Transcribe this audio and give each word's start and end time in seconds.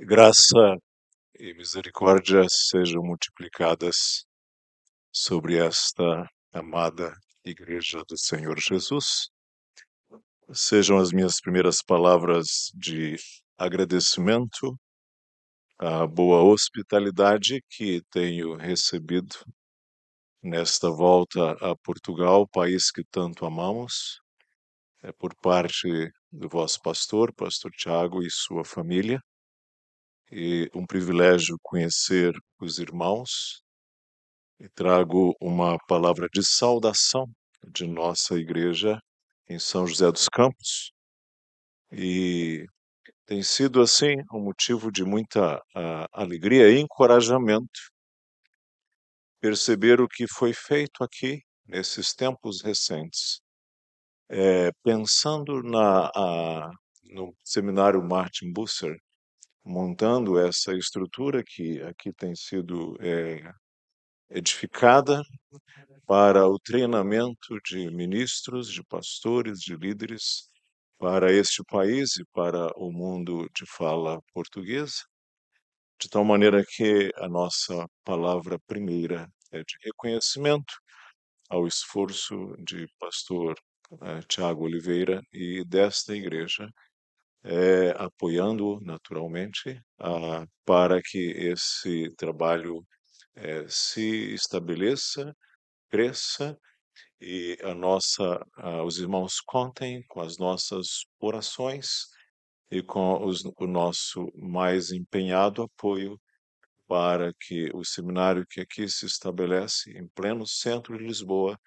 Graça 0.00 0.78
e 1.36 1.52
misericórdia 1.54 2.46
sejam 2.48 3.02
multiplicadas 3.02 4.24
sobre 5.12 5.56
esta 5.58 6.24
amada 6.52 7.12
Igreja 7.44 8.04
do 8.08 8.16
Senhor 8.16 8.60
Jesus. 8.60 9.28
Sejam 10.52 10.98
as 10.98 11.10
minhas 11.10 11.40
primeiras 11.40 11.82
palavras 11.82 12.70
de 12.74 13.16
agradecimento 13.58 14.78
à 15.80 16.06
boa 16.06 16.44
hospitalidade 16.44 17.60
que 17.68 18.00
tenho 18.08 18.54
recebido 18.54 19.34
nesta 20.40 20.88
volta 20.90 21.54
a 21.54 21.74
Portugal, 21.74 22.46
país 22.46 22.92
que 22.92 23.02
tanto 23.10 23.44
amamos, 23.44 24.20
é 25.02 25.10
por 25.10 25.34
parte 25.42 26.12
do 26.30 26.48
vosso 26.48 26.80
pastor, 26.82 27.34
pastor 27.34 27.72
Tiago 27.72 28.22
e 28.22 28.30
sua 28.30 28.64
família 28.64 29.20
e 30.30 30.70
um 30.74 30.86
privilégio 30.86 31.58
conhecer 31.62 32.32
os 32.60 32.78
irmãos 32.78 33.62
e 34.60 34.68
trago 34.68 35.34
uma 35.40 35.78
palavra 35.88 36.28
de 36.32 36.44
saudação 36.44 37.26
de 37.72 37.86
nossa 37.86 38.34
igreja 38.34 39.00
em 39.48 39.58
São 39.58 39.86
José 39.86 40.10
dos 40.12 40.28
Campos. 40.28 40.92
E 41.92 42.66
tem 43.26 43.42
sido 43.42 43.80
assim 43.82 44.16
um 44.32 44.40
motivo 44.40 44.90
de 44.92 45.04
muita 45.04 45.62
alegria 46.12 46.70
e 46.70 46.80
encorajamento 46.80 47.80
perceber 49.40 50.00
o 50.00 50.08
que 50.08 50.26
foi 50.28 50.52
feito 50.52 51.02
aqui 51.04 51.40
nesses 51.66 52.14
tempos 52.14 52.62
recentes, 52.62 53.40
É, 54.30 54.70
pensando 54.84 55.62
na 55.62 56.08
a- 56.14 56.70
no 57.04 57.34
seminário 57.44 58.02
Martin 58.02 58.52
Busser 58.52 58.96
montando 59.68 60.38
essa 60.38 60.74
estrutura 60.74 61.44
que 61.46 61.82
aqui 61.82 62.12
tem 62.12 62.34
sido 62.34 62.96
é, 63.00 63.52
edificada 64.30 65.22
para 66.06 66.46
o 66.48 66.58
treinamento 66.58 67.58
de 67.64 67.90
ministros, 67.90 68.72
de 68.72 68.82
pastores, 68.84 69.60
de 69.60 69.76
líderes 69.76 70.48
para 70.98 71.32
este 71.32 71.62
país 71.64 72.16
e 72.16 72.24
para 72.32 72.68
o 72.76 72.90
mundo 72.90 73.48
de 73.54 73.66
fala 73.66 74.20
portuguesa, 74.32 75.02
de 76.00 76.08
tal 76.08 76.24
maneira 76.24 76.64
que 76.66 77.10
a 77.16 77.28
nossa 77.28 77.86
palavra 78.04 78.58
primeira 78.66 79.28
é 79.52 79.58
de 79.58 79.76
reconhecimento 79.84 80.74
ao 81.50 81.66
esforço 81.66 82.36
de 82.58 82.86
pastor 82.98 83.54
eh, 84.02 84.20
Tiago 84.28 84.64
Oliveira 84.64 85.22
e 85.32 85.64
desta 85.64 86.14
igreja 86.16 86.68
é, 87.44 87.90
apoiando 87.96 88.80
naturalmente 88.82 89.80
ah, 90.00 90.46
para 90.64 91.00
que 91.02 91.18
esse 91.18 92.08
trabalho 92.16 92.84
eh, 93.36 93.66
se 93.68 94.34
estabeleça, 94.34 95.34
cresça 95.90 96.58
e 97.20 97.58
a 97.64 97.74
nossa, 97.74 98.40
ah, 98.58 98.84
os 98.84 98.98
irmãos 99.00 99.40
contem 99.40 100.04
com 100.08 100.20
as 100.22 100.38
nossas 100.38 101.06
orações 101.20 102.06
e 102.70 102.82
com 102.82 103.24
os- 103.26 103.44
o 103.58 103.66
nosso 103.66 104.30
mais 104.36 104.90
empenhado 104.92 105.62
apoio 105.62 106.18
para 106.86 107.32
que 107.40 107.70
o 107.74 107.84
seminário 107.84 108.46
que 108.48 108.60
aqui 108.60 108.88
se 108.88 109.06
estabelece 109.06 109.90
em 109.96 110.08
pleno 110.08 110.46
centro 110.46 110.96
de 110.98 111.04
Lisboa, 111.04 111.58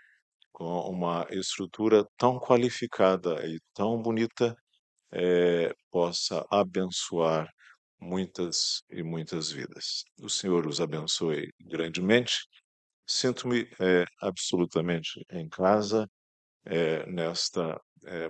com 0.53 0.66
uma 0.90 1.28
estrutura 1.31 2.06
tão 2.18 2.40
qualificada 2.40 3.45
e 3.47 3.59
tão 3.75 4.01
bonita, 4.01 4.56
eh, 5.13 5.73
possa 5.91 6.45
abençoar 6.51 7.49
muitas 7.99 8.83
e 8.89 9.03
muitas 9.03 9.51
vidas. 9.51 10.03
O 10.22 10.29
Senhor 10.29 10.67
os 10.67 10.81
abençoe 10.81 11.51
grandemente. 11.59 12.35
Sinto-me 13.07 13.69
eh, 13.79 14.05
absolutamente 14.21 15.23
em 15.31 15.47
casa 15.50 16.07
eh, 16.66 17.05
nesta 17.07 17.79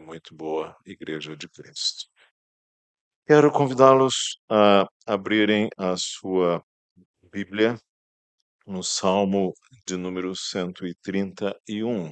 muito 0.02 0.36
boa 0.36 0.76
Igreja 0.86 1.34
de 1.38 1.48
Cristo. 1.48 2.10
Quero 3.26 3.50
convidá-los 3.52 4.38
a 4.50 4.86
abrirem 5.06 5.70
a 5.78 5.96
sua 5.96 6.62
Bíblia 7.32 7.80
no 8.66 8.84
Salmo 8.84 9.54
de 9.88 9.98
número 9.98 10.36
131. 10.36 12.12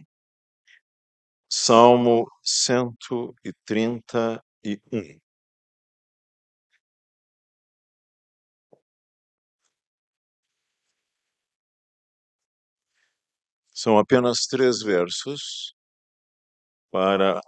Salmo 1.51 2.27
131. 2.43 4.39
São 13.73 13.97
apenas 13.97 14.39
três 14.47 14.81
versos 14.81 15.73
para 16.91 17.39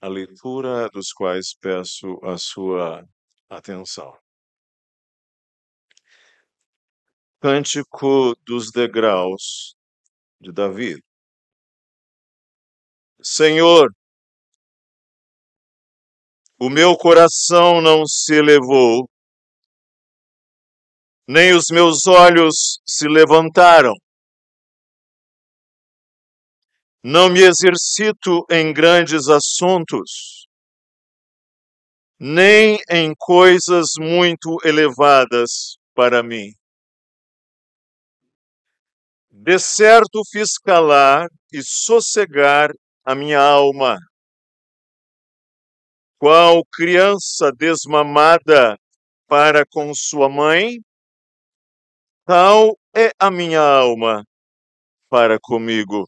a 0.00 0.08
leitura 0.08 0.88
dos 0.90 1.12
quais 1.12 1.54
peço 1.54 2.18
a 2.24 2.36
sua 2.36 3.06
atenção. 3.48 4.18
Cântico 7.40 8.34
dos 8.44 8.72
degraus 8.72 9.76
de 10.40 10.52
Davi. 10.52 11.00
Senhor, 13.22 13.92
o 16.60 16.68
meu 16.68 16.96
coração 16.96 17.80
não 17.80 18.04
se 18.04 18.34
elevou, 18.34 19.08
nem 21.28 21.52
os 21.52 21.64
meus 21.70 22.06
olhos 22.06 22.80
se 22.86 23.06
levantaram. 23.06 23.92
Não 27.04 27.28
me 27.28 27.40
exercito 27.40 28.44
em 28.50 28.72
grandes 28.72 29.28
assuntos, 29.28 30.48
nem 32.18 32.78
em 32.90 33.14
coisas 33.16 33.90
muito 33.98 34.56
elevadas 34.64 35.76
para 35.94 36.22
mim. 36.22 36.52
De 39.30 39.58
certo 39.58 40.22
fiz 40.32 40.58
calar 40.58 41.28
e 41.52 41.62
sossegar 41.62 42.70
a 43.04 43.14
minha 43.14 43.40
alma, 43.40 43.96
qual 46.18 46.64
criança 46.72 47.52
desmamada 47.56 48.76
para 49.28 49.64
com 49.66 49.94
sua 49.94 50.28
mãe, 50.28 50.78
tal 52.24 52.76
é 52.94 53.10
a 53.18 53.30
minha 53.30 53.60
alma 53.60 54.24
para 55.08 55.38
comigo. 55.40 56.06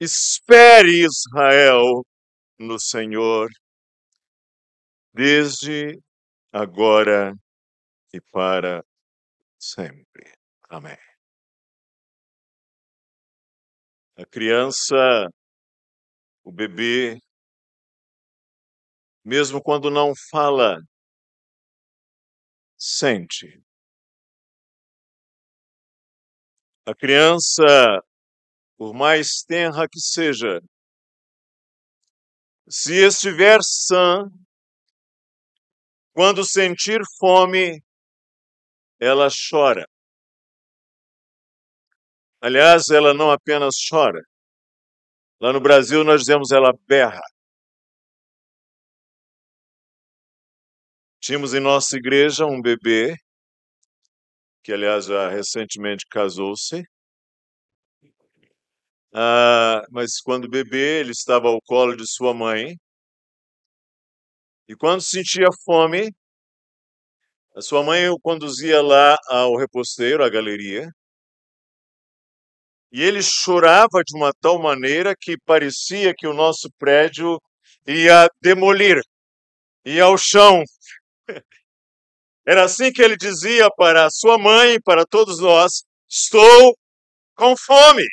Espere, 0.00 1.04
Israel, 1.04 2.04
no 2.58 2.78
Senhor, 2.78 3.48
desde 5.12 5.98
agora 6.52 7.34
e 8.12 8.20
para 8.20 8.84
sempre. 9.58 10.32
Amém. 10.68 10.98
A 14.18 14.24
criança, 14.26 15.28
o 16.44 16.52
bebê, 16.52 17.18
mesmo 19.26 19.60
quando 19.60 19.90
não 19.90 20.12
fala, 20.30 20.78
sente. 22.78 23.60
A 26.86 26.94
criança, 26.94 27.64
por 28.76 28.94
mais 28.94 29.42
tenra 29.44 29.88
que 29.90 29.98
seja, 29.98 30.60
se 32.68 32.94
estiver 33.04 33.58
sã, 33.62 34.30
quando 36.12 36.44
sentir 36.44 37.00
fome, 37.18 37.82
ela 39.00 39.26
chora. 39.50 39.88
Aliás, 42.40 42.90
ela 42.90 43.12
não 43.12 43.32
apenas 43.32 43.74
chora. 43.90 44.22
Lá 45.40 45.52
no 45.52 45.60
Brasil 45.60 46.04
nós 46.04 46.20
dizemos 46.20 46.52
ela 46.52 46.72
berra. 46.86 47.20
Tínhamos 51.26 51.54
em 51.54 51.58
nossa 51.58 51.96
igreja 51.96 52.46
um 52.46 52.62
bebê, 52.62 53.16
que 54.62 54.72
aliás 54.72 55.06
já 55.06 55.28
recentemente 55.28 56.06
casou-se. 56.08 56.84
Ah, 59.12 59.82
mas 59.90 60.20
quando 60.20 60.48
bebê, 60.48 61.00
ele 61.00 61.10
estava 61.10 61.48
ao 61.48 61.60
colo 61.60 61.96
de 61.96 62.06
sua 62.06 62.32
mãe. 62.32 62.76
E 64.68 64.76
quando 64.76 65.00
sentia 65.00 65.48
fome, 65.64 66.12
a 67.56 67.60
sua 67.60 67.82
mãe 67.82 68.08
o 68.08 68.20
conduzia 68.20 68.80
lá 68.80 69.16
ao 69.28 69.56
reposteiro, 69.56 70.22
à 70.22 70.28
galeria. 70.28 70.88
E 72.92 73.02
ele 73.02 73.20
chorava 73.20 74.00
de 74.06 74.16
uma 74.16 74.30
tal 74.40 74.62
maneira 74.62 75.12
que 75.20 75.36
parecia 75.44 76.14
que 76.16 76.28
o 76.28 76.32
nosso 76.32 76.70
prédio 76.78 77.36
ia 77.84 78.30
demolir, 78.40 79.00
ia 79.84 80.04
ao 80.04 80.16
chão. 80.16 80.62
Era 82.46 82.64
assim 82.64 82.92
que 82.92 83.02
ele 83.02 83.16
dizia 83.16 83.68
para 83.76 84.08
sua 84.10 84.38
mãe, 84.38 84.80
para 84.80 85.04
todos 85.04 85.40
nós: 85.40 85.84
Estou 86.08 86.76
com 87.34 87.56
fome. 87.56 88.04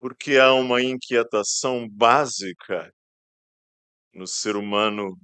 Porque 0.00 0.36
há 0.36 0.52
uma 0.52 0.82
inquietação 0.82 1.88
básica 1.88 2.92
no 4.12 4.26
ser 4.26 4.56
humano 4.56 5.16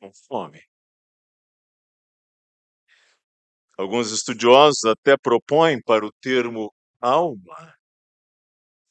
com 0.00 0.10
fome. 0.26 0.62
Alguns 3.78 4.10
estudiosos 4.10 4.84
até 4.84 5.16
propõem 5.16 5.80
para 5.82 6.04
o 6.04 6.12
termo 6.20 6.72
alma 7.00 7.74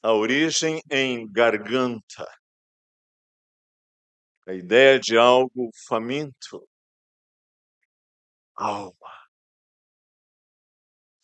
a 0.04 0.14
origem 0.14 0.82
em 0.90 1.32
garganta, 1.32 2.26
a 4.48 4.54
ideia 4.54 5.00
de 5.00 5.18
algo 5.18 5.70
faminto, 5.88 6.68
alma. 8.56 9.12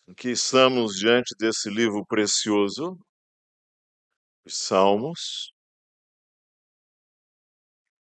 Aqui 0.09 0.29
estamos 0.29 0.95
diante 0.95 1.35
desse 1.37 1.69
livro 1.69 2.05
precioso, 2.05 2.97
os 4.45 4.57
Salmos, 4.57 5.51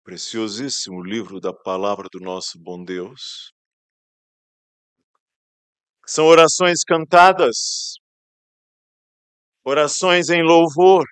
preciosíssimo 0.03 1.03
livro 1.03 1.41
da 1.41 1.53
palavra 1.53 2.09
do 2.11 2.19
nosso 2.19 2.59
bom 2.59 2.83
Deus. 2.83 3.53
São 6.05 6.27
orações 6.27 6.83
cantadas, 6.83 7.95
orações 9.65 10.29
em 10.29 10.43
louvor. 10.43 11.05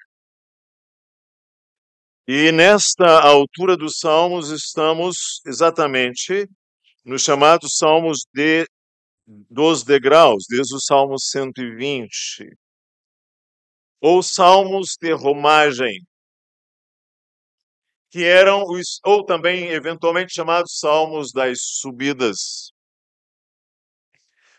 E 2.32 2.53
nesta 2.53 3.21
altura 3.21 3.77
dos 3.77 3.99
Salmos 3.99 4.50
estamos 4.50 5.41
exatamente 5.44 6.47
nos 7.05 7.23
chamados 7.23 7.75
Salmos 7.77 8.21
de 8.32 8.65
dos 9.27 9.82
degraus, 9.82 10.44
desde 10.49 10.77
o 10.77 10.81
Salmo 10.81 11.19
120, 11.19 12.56
ou 14.00 14.23
Salmos 14.23 14.91
de 15.00 15.12
romagem, 15.12 15.99
que 18.12 18.23
eram 18.23 18.62
os, 18.62 19.00
ou 19.05 19.26
também 19.26 19.71
eventualmente 19.71 20.33
chamados 20.33 20.79
Salmos 20.79 21.33
das 21.33 21.59
subidas. 21.61 22.71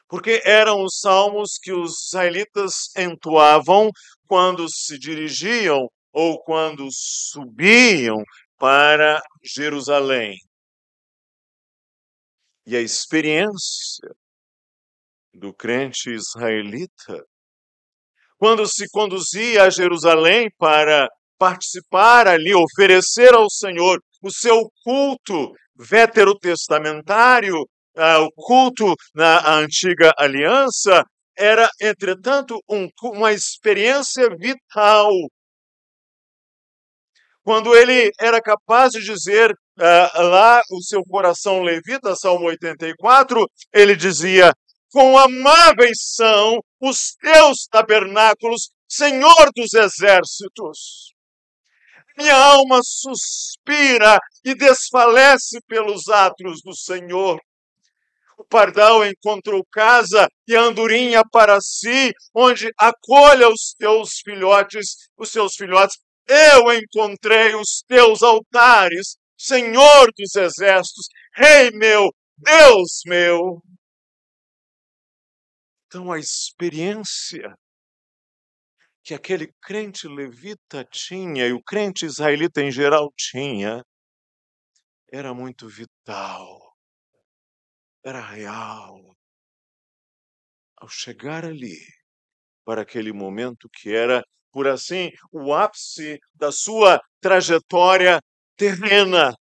Porque 0.10 0.42
eram 0.44 0.84
os 0.84 1.00
salmos 1.00 1.52
que 1.58 1.72
os 1.72 2.08
israelitas 2.08 2.94
entoavam 2.98 3.90
quando 4.28 4.68
se 4.70 5.00
dirigiam 5.00 5.88
ou 6.12 6.42
quando 6.44 6.88
subiam 6.92 8.24
para 8.58 9.22
Jerusalém. 9.44 10.36
E 12.66 12.76
a 12.76 12.82
experiência 12.82 14.10
do 15.34 15.54
crente 15.54 16.12
israelita, 16.12 17.26
quando 18.38 18.68
se 18.68 18.90
conduzia 18.92 19.64
a 19.64 19.70
Jerusalém 19.70 20.50
para 20.58 21.08
participar 21.38 22.28
ali, 22.28 22.54
oferecer 22.54 23.34
ao 23.34 23.50
Senhor 23.50 24.00
o 24.22 24.32
seu 24.32 24.70
culto 24.84 25.52
veterotestamentário, 25.76 27.56
ah, 27.98 28.20
o 28.20 28.32
culto 28.32 28.94
na 29.16 29.58
antiga 29.58 30.14
aliança 30.18 31.04
era, 31.38 31.68
entretanto, 31.82 32.60
um, 32.70 32.88
uma 33.04 33.34
experiência 33.34 34.30
vital. 34.38 35.10
Quando 37.44 37.76
ele 37.76 38.12
era 38.20 38.42
capaz 38.42 38.92
de 38.92 39.04
dizer 39.04 39.52
uh, 39.52 40.22
lá 40.22 40.62
o 40.72 40.82
seu 40.84 41.04
coração 41.04 41.62
levita, 41.64 42.16
Salmo 42.16 42.46
84, 42.46 43.46
ele 43.74 43.96
dizia: 43.96 44.54
Quão 44.92 45.18
amáveis 45.18 45.98
são 46.16 46.60
os 46.80 47.16
teus 47.22 47.66
tabernáculos, 47.70 48.70
Senhor 48.88 49.52
dos 49.56 49.74
exércitos. 49.74 51.14
Minha 52.18 52.36
alma 52.36 52.82
suspira 52.84 54.20
e 54.44 54.54
desfalece 54.54 55.60
pelos 55.68 56.10
atos 56.10 56.62
do 56.64 56.76
Senhor. 56.76 57.40
O 58.38 58.44
pardal 58.44 59.06
encontrou 59.06 59.64
casa 59.72 60.28
e 60.48 60.56
a 60.56 60.62
andorinha 60.62 61.22
para 61.32 61.60
si, 61.62 62.12
onde 62.36 62.70
acolha 62.78 63.48
os 63.48 63.74
teus 63.78 64.20
filhotes, 64.24 65.10
os 65.18 65.30
seus 65.30 65.54
filhotes. 65.56 65.98
Eu 66.28 66.74
encontrei 66.74 67.56
os 67.56 67.84
teus 67.88 68.22
altares, 68.24 69.18
Senhor 69.38 70.12
dos 70.18 70.36
exércitos, 70.36 71.08
Rei 71.36 71.72
meu, 71.72 72.10
Deus 72.38 73.02
meu. 73.06 73.62
Então 75.86 76.12
a 76.12 76.20
experiência 76.20 77.54
que 79.04 79.14
aquele 79.14 79.52
crente 79.62 80.08
levita 80.08 80.86
tinha 80.86 81.48
e 81.48 81.54
o 81.54 81.62
crente 81.64 82.06
israelita 82.06 82.62
em 82.62 82.72
geral 82.72 83.12
tinha 83.18 83.84
era 85.12 85.34
muito 85.34 85.68
vital 85.68 86.72
era 88.04 88.20
real. 88.20 89.16
Ao 90.78 90.90
chegar 90.90 91.46
ali, 91.46 91.78
para 92.66 92.82
aquele 92.82 93.14
momento 93.14 93.70
que 93.70 93.94
era, 93.94 94.24
por 94.52 94.68
assim, 94.68 95.10
o 95.32 95.54
ápice 95.54 96.20
da 96.34 96.52
sua 96.52 97.00
trajetória 97.20 98.20
terrena. 98.56 99.34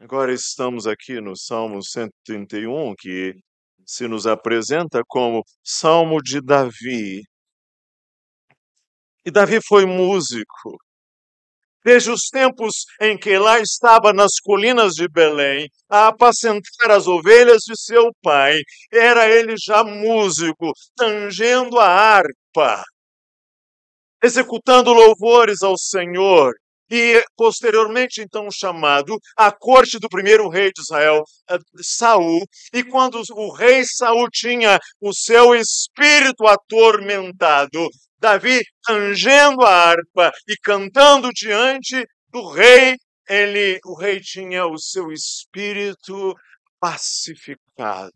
Agora 0.00 0.32
estamos 0.32 0.86
aqui 0.86 1.20
no 1.20 1.36
Salmo 1.36 1.82
131, 1.82 2.94
que 2.98 3.34
se 3.86 4.08
nos 4.08 4.26
apresenta 4.26 5.02
como 5.06 5.42
Salmo 5.62 6.20
de 6.22 6.40
Davi. 6.40 7.22
E 9.24 9.30
Davi 9.30 9.60
foi 9.64 9.86
músico, 9.86 10.76
Desde 11.84 12.10
os 12.10 12.28
tempos 12.30 12.84
em 13.00 13.18
que 13.18 13.36
lá 13.36 13.58
estava 13.58 14.12
nas 14.12 14.38
colinas 14.40 14.94
de 14.94 15.08
Belém, 15.08 15.68
a 15.90 16.08
apacentar 16.08 16.92
as 16.92 17.08
ovelhas 17.08 17.62
de 17.66 17.74
seu 17.76 18.12
pai, 18.22 18.56
era 18.92 19.28
ele 19.28 19.54
já 19.58 19.82
músico, 19.82 20.72
tangendo 20.96 21.80
a 21.80 21.86
harpa, 21.86 22.41
executando 24.22 24.92
louvores 24.92 25.62
ao 25.62 25.76
Senhor, 25.76 26.54
e 26.90 27.24
posteriormente 27.36 28.20
então 28.20 28.48
chamado 28.50 29.16
à 29.36 29.50
corte 29.50 29.98
do 29.98 30.08
primeiro 30.08 30.48
rei 30.48 30.70
de 30.74 30.82
Israel, 30.82 31.22
eh, 31.50 31.58
Saul, 31.82 32.44
e 32.72 32.84
quando 32.84 33.20
o 33.30 33.52
rei 33.52 33.82
Saul 33.84 34.28
tinha 34.30 34.78
o 35.00 35.12
seu 35.14 35.54
espírito 35.54 36.46
atormentado, 36.46 37.88
Davi 38.18 38.60
tangendo 38.86 39.62
a 39.62 39.70
harpa 39.70 40.30
e 40.46 40.54
cantando 40.62 41.30
diante 41.30 42.06
do 42.28 42.46
rei, 42.50 42.96
ele, 43.28 43.80
o 43.86 43.98
rei 43.98 44.20
tinha 44.20 44.66
o 44.66 44.78
seu 44.78 45.10
espírito 45.10 46.34
pacificado. 46.78 48.12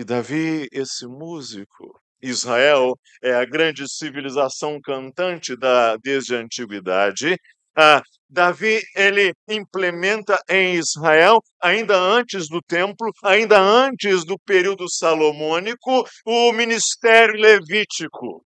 E 0.00 0.04
Davi, 0.04 0.66
esse 0.72 1.06
músico, 1.06 2.00
Israel 2.22 2.94
é 3.22 3.34
a 3.34 3.44
grande 3.44 3.86
civilização 3.86 4.80
cantante 4.80 5.54
da 5.54 5.94
desde 5.98 6.34
a 6.34 6.38
antiguidade. 6.38 7.36
Ah, 7.76 8.00
Davi 8.26 8.80
ele 8.96 9.34
implementa 9.46 10.42
em 10.48 10.76
Israel, 10.76 11.42
ainda 11.62 11.98
antes 11.98 12.48
do 12.48 12.62
templo, 12.62 13.12
ainda 13.22 13.60
antes 13.60 14.24
do 14.24 14.38
período 14.38 14.88
salomônico, 14.88 16.08
o 16.24 16.50
ministério 16.54 17.34
levítico. 17.38 18.42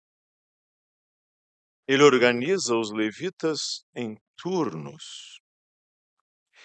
Ele 1.86 2.02
organiza 2.02 2.76
os 2.76 2.92
levitas 2.92 3.86
em 3.96 4.18
turnos. 4.36 5.40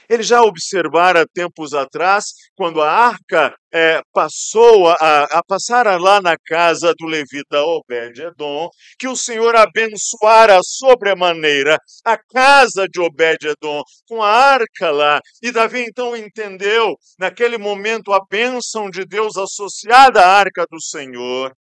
Ele 0.09 0.23
já 0.23 0.41
observara 0.41 1.25
tempos 1.33 1.73
atrás, 1.73 2.25
quando 2.55 2.81
a 2.81 2.89
arca 2.89 3.55
é, 3.73 4.01
passou 4.13 4.89
a, 4.89 5.23
a 5.23 5.43
passar 5.43 5.85
lá 5.99 6.21
na 6.21 6.35
casa 6.45 6.93
do 6.97 7.07
levita 7.07 7.61
Obed-Edom, 7.61 8.69
que 8.99 9.07
o 9.07 9.15
Senhor 9.15 9.55
abençoara 9.55 10.59
sobremaneira 10.63 11.77
a 12.05 12.17
casa 12.17 12.87
de 12.87 12.99
Obed-Edom 12.99 13.81
com 14.07 14.21
a 14.21 14.29
arca 14.29 14.91
lá. 14.91 15.19
E 15.41 15.51
Davi 15.51 15.85
então 15.87 16.15
entendeu, 16.15 16.95
naquele 17.17 17.57
momento, 17.57 18.13
a 18.13 18.23
bênção 18.29 18.89
de 18.89 19.05
Deus 19.05 19.37
associada 19.37 20.21
à 20.21 20.37
arca 20.39 20.65
do 20.69 20.81
Senhor. 20.81 21.55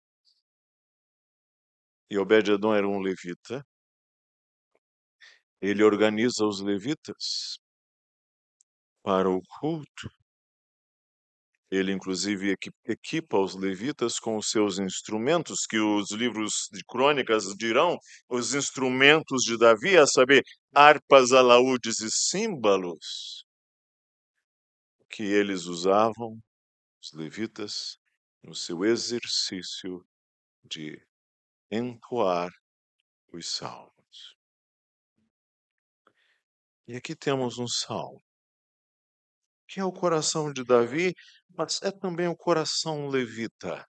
E 2.11 2.18
Obed-Edom 2.18 2.75
era 2.75 2.88
um 2.88 3.00
levita. 3.00 3.64
Ele 5.62 5.85
organiza 5.85 6.44
os 6.44 6.61
levitas 6.62 7.59
para 9.02 9.30
o 9.30 9.40
culto. 9.61 10.11
Ele, 11.71 11.92
inclusive, 11.92 12.57
equipa 12.85 13.38
os 13.38 13.54
levitas 13.54 14.19
com 14.19 14.37
os 14.37 14.50
seus 14.50 14.80
instrumentos, 14.80 15.66
que 15.69 15.78
os 15.78 16.11
livros 16.11 16.69
de 16.73 16.83
crônicas 16.85 17.45
dirão, 17.57 17.97
os 18.28 18.54
instrumentos 18.54 19.45
de 19.45 19.57
Davi, 19.57 19.97
a 19.97 20.04
saber, 20.04 20.42
harpas, 20.75 21.30
alaúdes 21.30 22.00
e 22.00 22.11
símbolos, 22.11 23.45
que 25.09 25.23
eles 25.23 25.66
usavam, 25.66 26.40
os 27.00 27.12
levitas, 27.12 27.99
no 28.42 28.54
seu 28.54 28.85
exercício 28.85 30.04
de 30.64 31.00
entoar 31.71 32.50
os 33.33 33.49
salmos. 33.49 34.37
E 36.88 36.97
aqui 36.97 37.14
temos 37.14 37.59
um 37.59 37.69
salmo 37.69 38.21
que 39.70 39.78
é 39.78 39.84
o 39.84 39.92
coração 39.92 40.52
de 40.52 40.64
Davi, 40.64 41.14
mas 41.56 41.80
é 41.80 41.92
também 41.92 42.26
o 42.26 42.36
coração 42.36 43.06
levita. 43.06 43.86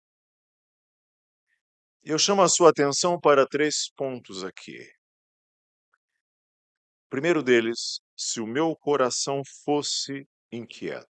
Eu 2.03 2.19
chamo 2.19 2.41
a 2.41 2.49
sua 2.49 2.69
atenção 2.69 3.17
para 3.17 3.47
três 3.47 3.89
pontos 3.95 4.43
aqui. 4.43 4.77
Primeiro 7.09 7.41
deles, 7.41 8.01
se 8.15 8.41
o 8.41 8.45
meu 8.45 8.75
coração 8.75 9.41
fosse 9.63 10.27
inquieto. 10.51 11.07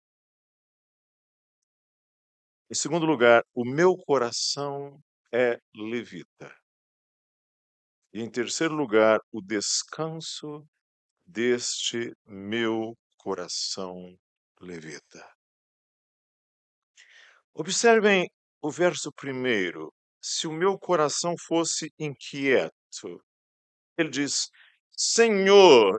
Em 2.70 2.74
segundo 2.74 3.04
lugar, 3.04 3.44
o 3.54 3.66
meu 3.66 3.94
coração 3.98 4.98
é 5.30 5.58
levita. 5.74 6.56
E 8.14 8.22
em 8.22 8.30
terceiro 8.30 8.74
lugar, 8.74 9.20
o 9.30 9.42
descanso 9.42 10.66
deste 11.26 12.14
meu 12.26 12.96
coração 13.18 14.16
levita. 14.64 15.24
Observem 17.54 18.28
o 18.60 18.70
verso 18.70 19.12
primeiro. 19.12 19.92
Se 20.20 20.46
o 20.46 20.52
meu 20.52 20.78
coração 20.78 21.34
fosse 21.38 21.92
inquieto, 21.98 23.22
ele 23.96 24.10
diz: 24.10 24.48
Senhor, 24.96 25.96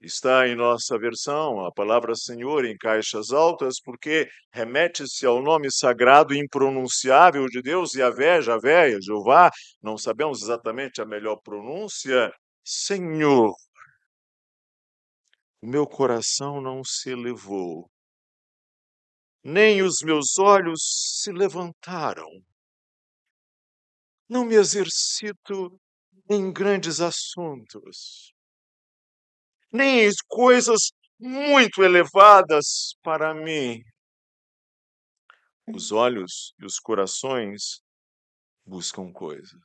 está 0.00 0.46
em 0.46 0.54
nossa 0.54 0.98
versão 0.98 1.64
a 1.64 1.72
palavra 1.72 2.14
Senhor 2.14 2.64
em 2.64 2.76
caixas 2.76 3.30
altas, 3.32 3.80
porque 3.82 4.28
remete-se 4.52 5.26
ao 5.26 5.42
nome 5.42 5.70
sagrado 5.72 6.34
e 6.34 6.38
impronunciável 6.38 7.46
de 7.46 7.62
Deus, 7.62 7.94
Yahvé, 7.94 8.42
Javé, 8.42 9.00
Jeová, 9.00 9.50
não 9.82 9.96
sabemos 9.96 10.42
exatamente 10.42 11.00
a 11.00 11.06
melhor 11.06 11.36
pronúncia. 11.42 12.32
Senhor, 12.64 13.54
o 15.64 15.66
meu 15.66 15.86
coração 15.86 16.60
não 16.60 16.84
se 16.84 17.08
elevou, 17.08 17.90
nem 19.42 19.80
os 19.80 20.02
meus 20.02 20.38
olhos 20.38 20.78
se 21.22 21.32
levantaram. 21.32 22.28
Não 24.28 24.44
me 24.44 24.56
exercito 24.56 25.80
em 26.28 26.52
grandes 26.52 27.00
assuntos, 27.00 28.34
nem 29.72 30.00
em 30.00 30.10
coisas 30.28 30.90
muito 31.18 31.82
elevadas 31.82 32.94
para 33.02 33.32
mim. 33.32 33.80
Os 35.66 35.92
olhos 35.92 36.52
e 36.58 36.66
os 36.66 36.78
corações 36.78 37.80
buscam 38.66 39.10
coisas. 39.10 39.62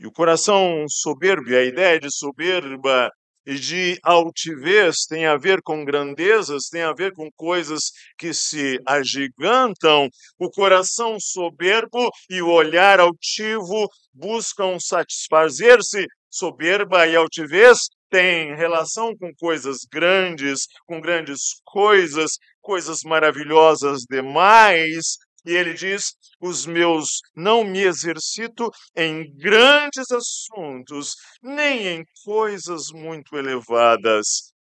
E 0.00 0.06
o 0.06 0.10
coração 0.10 0.84
soberbo, 0.88 1.48
a 1.54 1.62
ideia 1.62 2.00
de 2.00 2.08
soberba 2.10 3.08
e 3.46 3.54
de 3.54 3.98
altivez 4.02 5.06
tem 5.08 5.26
a 5.26 5.36
ver 5.36 5.62
com 5.62 5.84
grandezas, 5.84 6.68
tem 6.68 6.82
a 6.82 6.92
ver 6.92 7.12
com 7.12 7.30
coisas 7.36 7.92
que 8.18 8.34
se 8.34 8.80
agigantam. 8.84 10.08
O 10.38 10.50
coração 10.50 11.18
soberbo 11.20 12.10
e 12.28 12.42
o 12.42 12.50
olhar 12.50 12.98
altivo 12.98 13.88
buscam 14.12 14.78
satisfazer-se. 14.80 16.06
Soberba 16.28 17.06
e 17.06 17.14
altivez 17.14 17.88
têm 18.10 18.54
relação 18.56 19.16
com 19.16 19.32
coisas 19.38 19.86
grandes, 19.90 20.66
com 20.86 21.00
grandes 21.00 21.60
coisas, 21.64 22.32
coisas 22.60 23.02
maravilhosas 23.04 24.02
demais, 24.10 25.16
e 25.46 25.52
ele 25.54 25.72
diz: 25.74 26.16
os 26.40 26.66
meus 26.66 27.20
não 27.34 27.64
me 27.64 27.82
exercito 27.84 28.68
em 28.96 29.32
grandes 29.36 30.10
assuntos, 30.10 31.14
nem 31.40 31.86
em 31.86 32.04
coisas 32.24 32.88
muito 32.92 33.36
elevadas. 33.36 34.52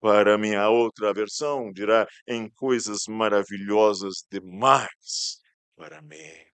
Para 0.00 0.38
minha 0.38 0.66
outra 0.70 1.12
versão, 1.12 1.70
dirá 1.70 2.06
em 2.26 2.48
coisas 2.48 3.00
maravilhosas 3.06 4.24
demais 4.32 5.38
para 5.76 6.00
mim. 6.00 6.50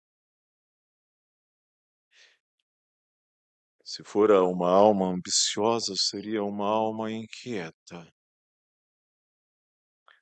Se 3.84 4.04
fora 4.04 4.44
uma 4.44 4.70
alma 4.70 5.06
ambiciosa, 5.08 5.94
seria 5.96 6.44
uma 6.44 6.68
alma 6.68 7.10
inquieta. 7.10 8.06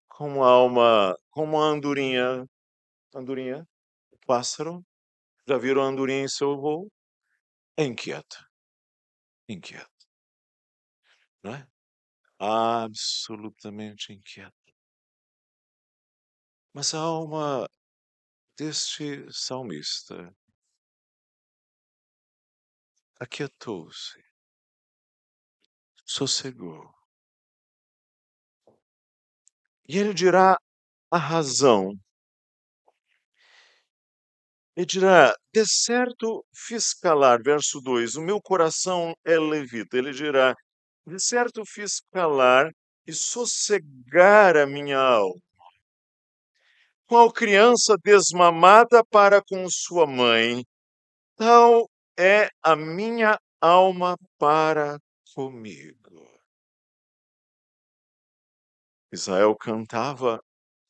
Como 0.08 0.42
a 0.42 0.48
alma, 0.48 1.14
como 1.30 1.60
a 1.60 1.66
andorinha 1.66 2.46
Andorinha, 3.14 3.66
pássaro. 4.26 4.84
Já 5.48 5.58
viram 5.58 5.82
a 5.82 5.86
andorinha 5.86 6.24
em 6.24 6.28
seu 6.28 6.56
voo? 6.56 6.88
É 7.76 7.84
inquieta. 7.84 8.38
Inquieta. 9.48 9.90
Não 11.42 11.54
é? 11.54 11.66
Absolutamente 12.38 14.12
inquieta. 14.12 14.54
Mas 16.72 16.94
a 16.94 17.00
alma 17.00 17.66
deste 18.56 19.26
salmista 19.32 20.32
aquietou-se, 23.18 24.22
sossegou. 26.04 26.92
E 29.88 29.98
ele 29.98 30.14
dirá 30.14 30.56
a 31.10 31.18
razão 31.18 31.92
e 34.80 34.86
dirá: 34.86 35.34
De 35.52 35.66
certo 35.66 36.42
fiz 36.54 36.94
calar, 36.94 37.42
verso 37.42 37.82
2, 37.82 38.16
o 38.16 38.22
meu 38.22 38.40
coração 38.40 39.14
é 39.26 39.38
levita. 39.38 39.98
Ele 39.98 40.10
dirá: 40.10 40.54
De 41.06 41.20
certo 41.20 41.64
fiz 41.66 42.00
calar 42.10 42.70
e 43.06 43.12
sossegar 43.12 44.56
a 44.56 44.66
minha 44.66 44.98
alma. 44.98 45.38
Qual 47.06 47.30
criança 47.30 47.96
desmamada 48.02 49.04
para 49.04 49.42
com 49.42 49.68
sua 49.68 50.06
mãe, 50.06 50.64
tal 51.36 51.90
é 52.18 52.48
a 52.62 52.74
minha 52.74 53.38
alma 53.60 54.16
para 54.38 54.98
comigo. 55.34 56.26
Israel 59.12 59.54
cantava 59.56 60.40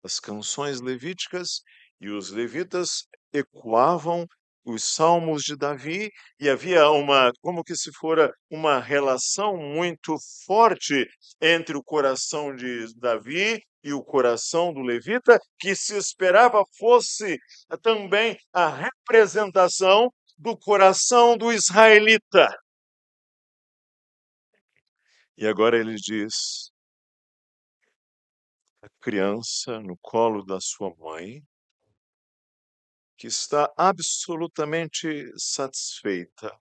as 0.05 0.21
canções 0.21 0.81
levíticas 0.81 1.63
e 2.01 2.09
os 2.09 2.31
levitas 2.31 3.09
ecoavam 3.33 4.27
os 4.65 4.85
salmos 4.85 5.43
de 5.43 5.57
Davi 5.57 6.11
e 6.39 6.49
havia 6.49 6.91
uma 6.91 7.33
como 7.41 7.65
que 7.65 7.75
se 7.75 7.91
fora 7.93 8.33
uma 8.51 8.79
relação 8.79 9.57
muito 9.57 10.17
forte 10.47 11.09
entre 11.41 11.77
o 11.77 11.83
coração 11.83 12.55
de 12.55 12.87
Davi 12.97 13.61
e 13.83 13.93
o 13.93 14.03
coração 14.05 14.73
do 14.73 14.81
levita 14.81 15.39
que 15.59 15.75
se 15.75 15.97
esperava 15.97 16.63
fosse 16.79 17.39
também 17.83 18.37
a 18.53 18.69
representação 18.69 20.13
do 20.39 20.57
coração 20.57 21.37
do 21.37 21.53
israelita. 21.53 22.49
E 25.37 25.47
agora 25.47 25.79
ele 25.79 25.95
diz: 25.95 26.71
a 28.83 28.89
criança 29.01 29.81
no 29.81 29.97
colo 30.03 30.45
da 30.45 30.59
sua 30.61 30.95
mãe 30.97 31.43
que 33.21 33.27
está 33.27 33.71
absolutamente 33.77 35.31
satisfeita, 35.37 36.59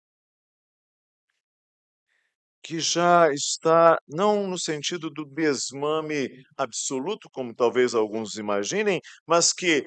que 2.62 2.80
já 2.80 3.34
está, 3.34 3.98
não 4.08 4.46
no 4.48 4.60
sentido 4.60 5.10
do 5.10 5.26
desmame 5.26 6.30
absoluto, 6.56 7.28
como 7.32 7.56
talvez 7.56 7.96
alguns 7.96 8.36
imaginem, 8.36 9.02
mas 9.26 9.52
que 9.52 9.84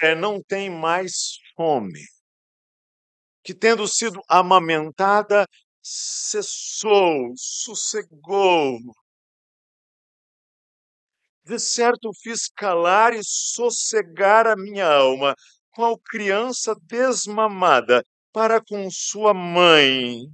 é, 0.00 0.14
não 0.14 0.40
tem 0.40 0.70
mais 0.70 1.40
fome, 1.56 2.04
que 3.42 3.52
tendo 3.52 3.88
sido 3.88 4.20
amamentada, 4.28 5.48
cessou, 5.82 7.32
sossegou. 7.36 8.78
De 11.44 11.58
certo 11.58 12.10
fiz 12.22 12.48
calar 12.48 13.12
e 13.12 13.20
sossegar 13.22 14.46
a 14.46 14.56
minha 14.56 14.86
alma, 14.86 15.34
qual 15.74 15.98
criança 15.98 16.74
desmamada 16.82 18.04
para 18.32 18.60
com 18.64 18.88
sua 18.90 19.34
mãe. 19.34 20.26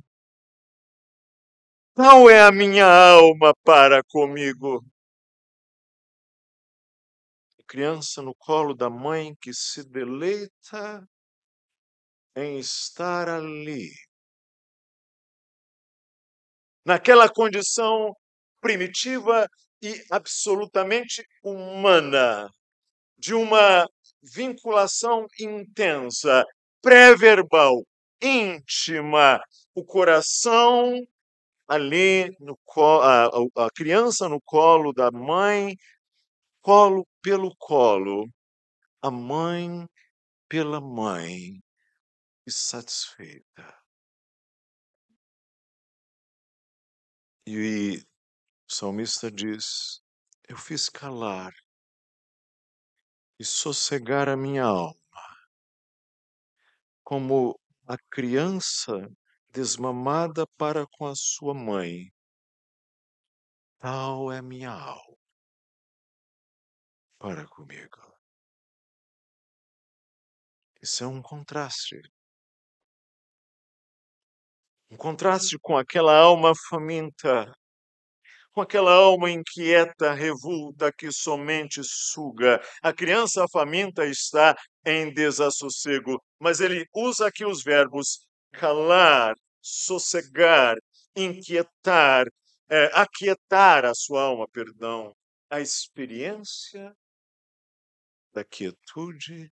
Tal 1.94 2.30
é 2.30 2.42
a 2.42 2.52
minha 2.52 2.86
alma 2.86 3.52
para 3.64 4.02
comigo. 4.04 4.84
criança 7.70 8.20
no 8.20 8.34
colo 8.34 8.74
da 8.74 8.90
mãe 8.90 9.32
que 9.40 9.54
se 9.54 9.88
deleita 9.88 11.08
em 12.34 12.58
estar 12.58 13.28
ali, 13.28 13.92
naquela 16.84 17.28
condição 17.28 18.12
primitiva 18.60 19.46
e 19.80 20.04
absolutamente 20.10 21.24
humana, 21.44 22.50
de 23.16 23.34
uma 23.34 23.86
vinculação 24.22 25.26
intensa, 25.38 26.44
pré-verbal, 26.82 27.84
íntima, 28.22 29.40
o 29.74 29.84
coração 29.84 31.00
ali, 31.68 32.34
no 32.40 32.58
a, 33.02 33.26
a 33.66 33.70
criança 33.74 34.28
no 34.28 34.40
colo 34.40 34.92
da 34.92 35.10
mãe, 35.10 35.76
colo 36.60 37.06
pelo 37.22 37.54
colo, 37.56 38.28
a 39.02 39.10
mãe 39.10 39.86
pela 40.48 40.80
mãe, 40.80 41.62
e 42.46 42.50
satisfeita. 42.52 43.78
E 47.46 47.98
o 48.68 48.72
salmista 48.72 49.30
diz: 49.30 50.00
Eu 50.48 50.56
fiz 50.56 50.88
calar 50.88 51.52
e 53.40 53.44
sossegar 53.44 54.28
a 54.28 54.36
minha 54.36 54.64
alma, 54.64 54.94
como 57.02 57.58
a 57.86 57.96
criança 58.10 59.08
desmamada 59.48 60.46
para 60.58 60.86
com 60.86 61.06
a 61.06 61.14
sua 61.16 61.54
mãe. 61.54 62.12
Tal 63.78 64.30
é 64.30 64.42
minha 64.42 64.70
alma 64.70 65.16
para 67.18 67.46
comigo. 67.48 67.96
Isso 70.82 71.02
é 71.02 71.06
um 71.06 71.22
contraste. 71.22 71.98
Um 74.90 74.98
contraste 74.98 75.58
com 75.58 75.78
aquela 75.78 76.14
alma 76.14 76.52
faminta, 76.68 77.50
com 78.52 78.60
aquela 78.60 78.92
alma 78.92 79.30
inquieta, 79.30 80.12
revolta, 80.12 80.92
que 80.92 81.12
somente 81.12 81.80
suga. 81.84 82.60
A 82.82 82.92
criança 82.92 83.46
faminta 83.52 84.04
está 84.06 84.56
em 84.84 85.12
desassossego, 85.12 86.22
mas 86.38 86.60
ele 86.60 86.86
usa 86.94 87.28
aqui 87.28 87.44
os 87.44 87.62
verbos 87.62 88.26
calar, 88.52 89.34
sossegar, 89.60 90.76
inquietar, 91.14 92.26
é, 92.68 92.90
aquietar 92.92 93.84
a 93.84 93.94
sua 93.94 94.22
alma, 94.22 94.48
perdão, 94.48 95.14
a 95.48 95.60
experiência 95.60 96.94
da 98.32 98.44
quietude, 98.44 99.52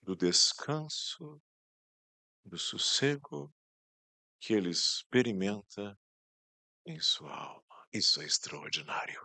do 0.00 0.16
descanso, 0.16 1.40
do 2.44 2.58
sossego 2.58 3.52
que 4.40 4.52
ele 4.52 4.70
experimenta 4.70 5.96
em 6.86 7.00
sua 7.00 7.34
alma. 7.34 7.62
Isso 7.92 8.20
é 8.20 8.24
extraordinário. 8.24 9.20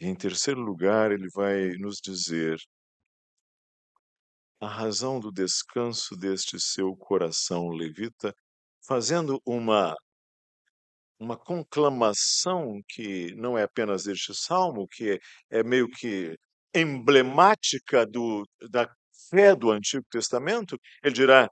Em 0.00 0.14
terceiro 0.14 0.60
lugar, 0.60 1.10
ele 1.10 1.28
vai 1.34 1.70
nos 1.78 1.98
dizer 2.02 2.58
a 4.60 4.68
razão 4.68 5.20
do 5.20 5.30
descanso 5.30 6.16
deste 6.16 6.58
seu 6.60 6.94
coração 6.96 7.68
levita, 7.68 8.34
fazendo 8.86 9.40
uma 9.44 9.94
uma 11.18 11.36
conclamação 11.36 12.82
que 12.88 13.34
não 13.36 13.56
é 13.56 13.62
apenas 13.62 14.04
deste 14.04 14.34
salmo, 14.34 14.86
que 14.86 15.12
é, 15.50 15.58
é 15.60 15.62
meio 15.62 15.88
que 15.88 16.36
emblemática 16.74 18.06
do, 18.06 18.46
da 18.70 18.86
fé 19.30 19.56
do 19.56 19.70
Antigo 19.70 20.04
Testamento, 20.10 20.78
ele 21.02 21.14
dirá: 21.14 21.50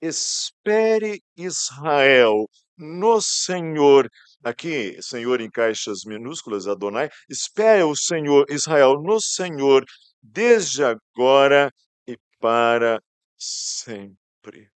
espere 0.00 1.20
Israel 1.36 2.48
no 2.76 3.20
Senhor. 3.20 4.08
Aqui, 4.44 5.00
Senhor 5.02 5.40
em 5.40 5.50
caixas 5.50 6.00
minúsculas, 6.06 6.66
Adonai, 6.66 7.08
espere 7.28 7.82
o 7.82 7.96
Senhor, 7.96 8.46
Israel 8.50 8.94
no 9.02 9.20
Senhor, 9.20 9.84
desde 10.22 10.84
agora 10.84 11.72
e 12.06 12.16
para 12.40 13.00
sempre. 13.36 14.70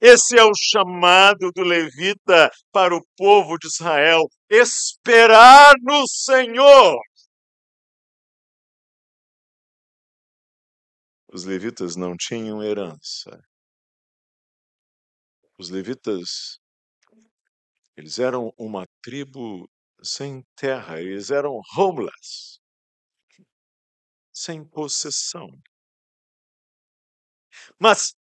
Esse 0.00 0.38
é 0.38 0.44
o 0.44 0.52
chamado 0.54 1.50
do 1.54 1.62
levita 1.62 2.50
para 2.70 2.94
o 2.94 3.02
povo 3.16 3.56
de 3.58 3.66
Israel: 3.66 4.22
esperar 4.50 5.72
no 5.80 6.06
Senhor. 6.06 6.98
Os 11.32 11.44
levitas 11.44 11.96
não 11.96 12.14
tinham 12.16 12.62
herança. 12.62 13.42
Os 15.56 15.70
levitas, 15.70 16.58
eles 17.96 18.18
eram 18.18 18.52
uma 18.58 18.84
tribo 19.02 19.70
sem 20.02 20.44
terra, 20.56 21.00
eles 21.00 21.30
eram 21.30 21.60
homeless, 21.76 22.58
sem 24.32 24.64
possessão. 24.64 25.48
Mas 27.78 28.14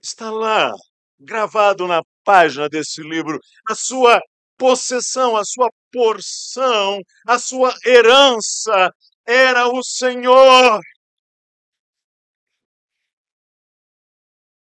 está 0.00 0.30
lá, 0.30 0.72
gravado 1.18 1.86
na 1.86 2.02
página 2.24 2.68
desse 2.68 3.02
livro, 3.02 3.40
a 3.68 3.74
sua 3.74 4.20
possessão, 4.56 5.36
a 5.36 5.44
sua 5.44 5.68
porção, 5.92 7.00
a 7.26 7.38
sua 7.38 7.74
herança 7.84 8.90
era 9.26 9.68
o 9.68 9.82
Senhor. 9.82 10.80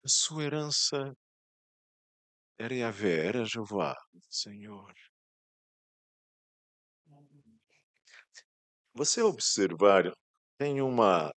A 0.04 0.08
sua 0.08 0.44
herança 0.44 1.16
era 2.62 2.76
Yahvé, 2.76 3.26
era 3.26 3.46
Jeová, 3.46 3.96
Senhor. 4.30 4.94
Você 8.94 9.22
observar, 9.22 10.12
tem 10.58 10.82
uma 10.82 11.32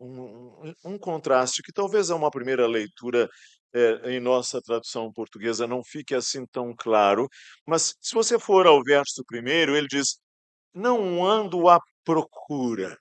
um, 0.00 0.72
um, 0.84 0.98
contraste 0.98 1.62
que 1.62 1.72
talvez 1.72 2.10
a 2.10 2.16
uma 2.16 2.30
primeira 2.30 2.66
leitura 2.66 3.28
é, 3.74 4.12
em 4.12 4.20
nossa 4.20 4.60
tradução 4.62 5.12
portuguesa 5.12 5.66
não 5.66 5.82
fique 5.84 6.14
assim 6.14 6.46
tão 6.46 6.74
claro, 6.74 7.28
mas 7.66 7.94
se 8.00 8.14
você 8.14 8.38
for 8.38 8.66
ao 8.66 8.82
verso 8.82 9.22
primeiro, 9.26 9.76
ele 9.76 9.86
diz: 9.88 10.18
Não 10.74 11.24
ando 11.26 11.68
à 11.68 11.78
procura. 12.04 12.96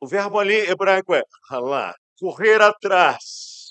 O 0.00 0.06
verbo 0.06 0.38
ali 0.38 0.54
hebraico 0.54 1.14
é 1.14 1.22
halá, 1.50 1.94
correr 2.18 2.60
atrás, 2.60 3.61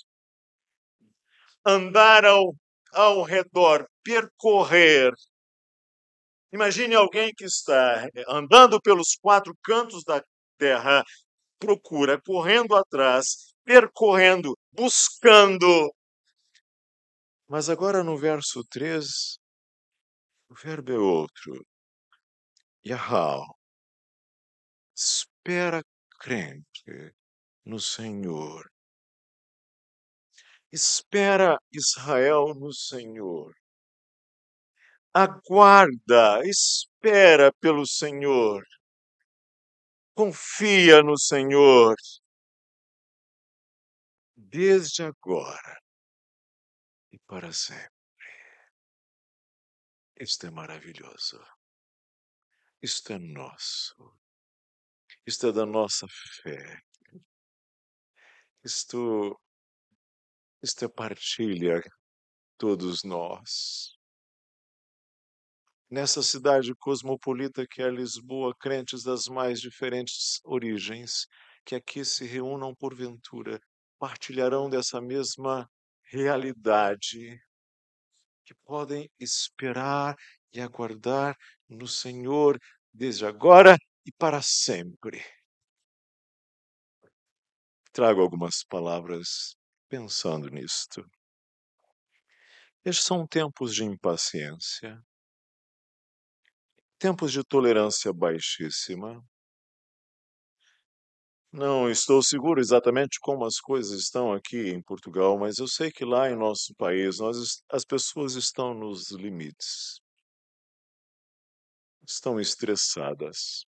andar 1.64 2.24
ao, 2.24 2.54
ao 2.92 3.22
redor, 3.22 3.88
percorrer. 4.02 5.12
Imagine 6.52 6.94
alguém 6.94 7.32
que 7.34 7.44
está 7.44 8.08
andando 8.28 8.80
pelos 8.80 9.16
quatro 9.20 9.56
cantos 9.64 10.04
da 10.04 10.22
terra, 10.58 11.02
procura, 11.58 12.20
correndo 12.20 12.74
atrás, 12.74 13.54
percorrendo, 13.64 14.56
buscando. 14.72 15.92
Mas 17.48 17.68
agora 17.68 18.02
no 18.02 18.16
verso 18.16 18.62
3, 18.70 19.38
o 20.48 20.54
verbo 20.54 20.92
é 20.92 20.98
outro. 20.98 21.64
Yahal. 22.84 23.56
Espera 24.94 25.82
crente 26.18 27.14
no 27.64 27.78
Senhor. 27.78 28.71
Espera 30.72 31.58
Israel 31.70 32.54
no 32.54 32.72
Senhor. 32.72 33.54
Aguarda, 35.12 36.40
espera 36.46 37.52
pelo 37.60 37.86
Senhor. 37.86 38.64
Confia 40.14 41.02
no 41.02 41.18
Senhor. 41.18 41.94
Desde 44.34 45.02
agora 45.02 45.78
e 47.12 47.18
para 47.18 47.52
sempre. 47.52 47.90
Isto 50.18 50.46
é 50.46 50.50
maravilhoso. 50.50 51.38
Isto 52.80 53.12
é 53.12 53.18
nosso. 53.18 54.16
Isto 55.26 55.48
é 55.48 55.52
da 55.52 55.66
nossa 55.66 56.06
fé. 56.42 56.82
Isto, 58.64 59.38
é 60.62 60.88
partilha 60.88 61.82
todos 62.58 63.02
nós 63.04 63.92
nessa 65.92 66.22
cidade 66.22 66.74
cosmopolita 66.74 67.66
que 67.66 67.82
é 67.82 67.90
Lisboa, 67.90 68.56
crentes 68.58 69.02
das 69.02 69.26
mais 69.26 69.60
diferentes 69.60 70.40
origens, 70.42 71.26
que 71.66 71.74
aqui 71.74 72.02
se 72.02 72.24
reúnam 72.24 72.74
porventura, 72.74 73.60
partilharão 73.98 74.70
dessa 74.70 75.02
mesma 75.02 75.68
realidade, 76.10 77.38
que 78.46 78.54
podem 78.64 79.06
esperar 79.20 80.16
e 80.50 80.62
aguardar 80.62 81.36
no 81.68 81.86
Senhor 81.86 82.58
desde 82.90 83.26
agora 83.26 83.76
e 84.06 84.10
para 84.12 84.40
sempre. 84.40 85.22
Trago 87.92 88.22
algumas 88.22 88.64
palavras 88.64 89.54
pensando 89.92 90.48
nisto. 90.48 91.04
Estes 92.82 93.04
são 93.04 93.26
tempos 93.26 93.74
de 93.74 93.84
impaciência, 93.84 94.98
tempos 96.98 97.30
de 97.30 97.44
tolerância 97.44 98.10
baixíssima. 98.10 99.22
Não 101.52 101.90
estou 101.90 102.22
seguro 102.22 102.58
exatamente 102.58 103.18
como 103.20 103.44
as 103.44 103.60
coisas 103.60 104.00
estão 104.00 104.32
aqui 104.32 104.70
em 104.70 104.82
Portugal, 104.82 105.38
mas 105.38 105.58
eu 105.58 105.68
sei 105.68 105.92
que 105.92 106.06
lá 106.06 106.30
em 106.30 106.36
nosso 106.36 106.74
país 106.76 107.18
nós, 107.18 107.62
as 107.70 107.84
pessoas 107.84 108.34
estão 108.34 108.72
nos 108.72 109.10
limites 109.10 110.00
estão 112.08 112.40
estressadas. 112.40 113.64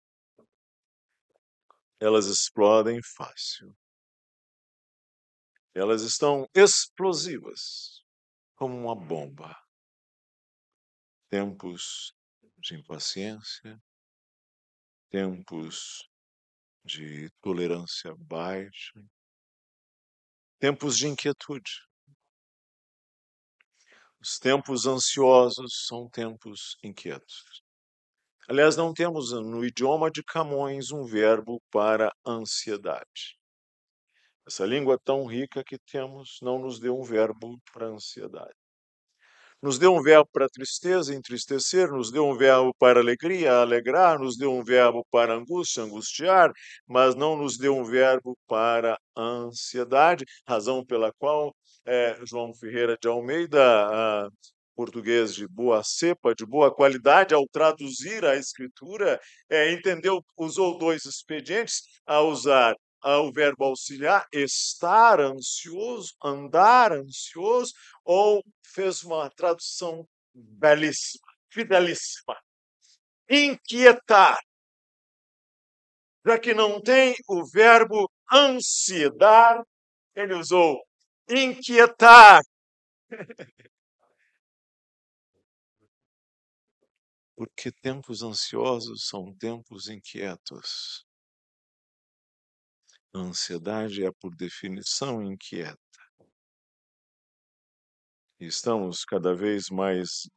Elas 2.00 2.26
explodem 2.26 2.98
fácil. 3.16 3.76
Elas 5.74 6.02
estão 6.02 6.48
explosivas, 6.54 8.04
como 8.54 8.76
uma 8.76 8.94
bomba. 8.94 9.60
Tempos 11.28 12.14
de 12.58 12.76
impaciência, 12.76 13.82
tempos 15.10 16.08
de 16.84 17.28
tolerância 17.40 18.14
baixa, 18.16 19.04
tempos 20.60 20.96
de 20.96 21.08
inquietude. 21.08 21.82
Os 24.20 24.38
tempos 24.38 24.86
ansiosos 24.86 25.86
são 25.86 26.08
tempos 26.08 26.76
inquietos. 26.84 27.64
Aliás, 28.48 28.76
não 28.76 28.94
temos 28.94 29.32
no 29.32 29.64
idioma 29.64 30.08
de 30.10 30.22
Camões 30.22 30.92
um 30.92 31.04
verbo 31.04 31.60
para 31.70 32.14
ansiedade. 32.24 33.38
Essa 34.46 34.66
língua 34.66 34.98
tão 35.02 35.24
rica 35.24 35.64
que 35.64 35.78
temos 35.78 36.38
não 36.42 36.58
nos 36.58 36.78
deu 36.78 36.98
um 36.98 37.02
verbo 37.02 37.58
para 37.72 37.86
ansiedade. 37.86 38.54
Nos 39.62 39.78
deu 39.78 39.94
um 39.94 40.02
verbo 40.02 40.28
para 40.30 40.46
tristeza, 40.48 41.14
entristecer, 41.14 41.90
nos 41.90 42.12
deu 42.12 42.26
um 42.26 42.36
verbo 42.36 42.74
para 42.78 43.00
alegria, 43.00 43.60
alegrar, 43.60 44.18
nos 44.18 44.36
deu 44.36 44.52
um 44.52 44.62
verbo 44.62 45.02
para 45.10 45.34
angústia, 45.34 45.82
angustiar, 45.82 46.52
mas 46.86 47.14
não 47.14 47.34
nos 47.34 47.56
deu 47.56 47.74
um 47.74 47.84
verbo 47.84 48.36
para 48.46 48.98
ansiedade, 49.16 50.26
razão 50.46 50.84
pela 50.84 51.10
qual 51.14 51.54
é, 51.86 52.18
João 52.26 52.52
Ferreira 52.54 52.98
de 53.00 53.08
Almeida 53.08 54.28
português 54.74 55.34
de 55.34 55.46
boa 55.46 55.82
cepa, 55.82 56.34
de 56.34 56.44
boa 56.44 56.74
qualidade, 56.74 57.32
ao 57.32 57.46
traduzir 57.48 58.24
a 58.24 58.36
escritura, 58.36 59.20
é, 59.48 59.72
entendeu, 59.72 60.20
usou 60.36 60.76
dois 60.78 61.04
expedientes 61.04 61.82
a 62.06 62.20
usar 62.20 62.74
o 63.04 63.32
verbo 63.32 63.64
auxiliar, 63.64 64.26
estar 64.32 65.20
ansioso, 65.20 66.14
andar 66.22 66.92
ansioso, 66.92 67.72
ou 68.04 68.42
fez 68.62 69.02
uma 69.02 69.30
tradução 69.30 70.08
belíssima, 70.34 71.28
fidelíssima. 71.50 72.36
Inquietar. 73.28 74.38
Já 76.26 76.38
que 76.38 76.54
não 76.54 76.80
tem 76.80 77.14
o 77.28 77.44
verbo 77.44 78.10
ansiedade, 78.32 79.62
ele 80.14 80.34
usou 80.34 80.82
inquietar. 81.28 82.40
Porque 87.36 87.70
tempos 87.72 88.22
ansiosos 88.22 89.06
são 89.06 89.34
tempos 89.36 89.88
inquietos. 89.88 91.03
A 93.14 93.20
ansiedade 93.20 94.04
é, 94.04 94.10
por 94.10 94.34
definição, 94.34 95.22
inquieta. 95.22 95.78
Estamos 98.40 99.04
cada 99.04 99.32
vez 99.32 99.70
mais 99.70 100.28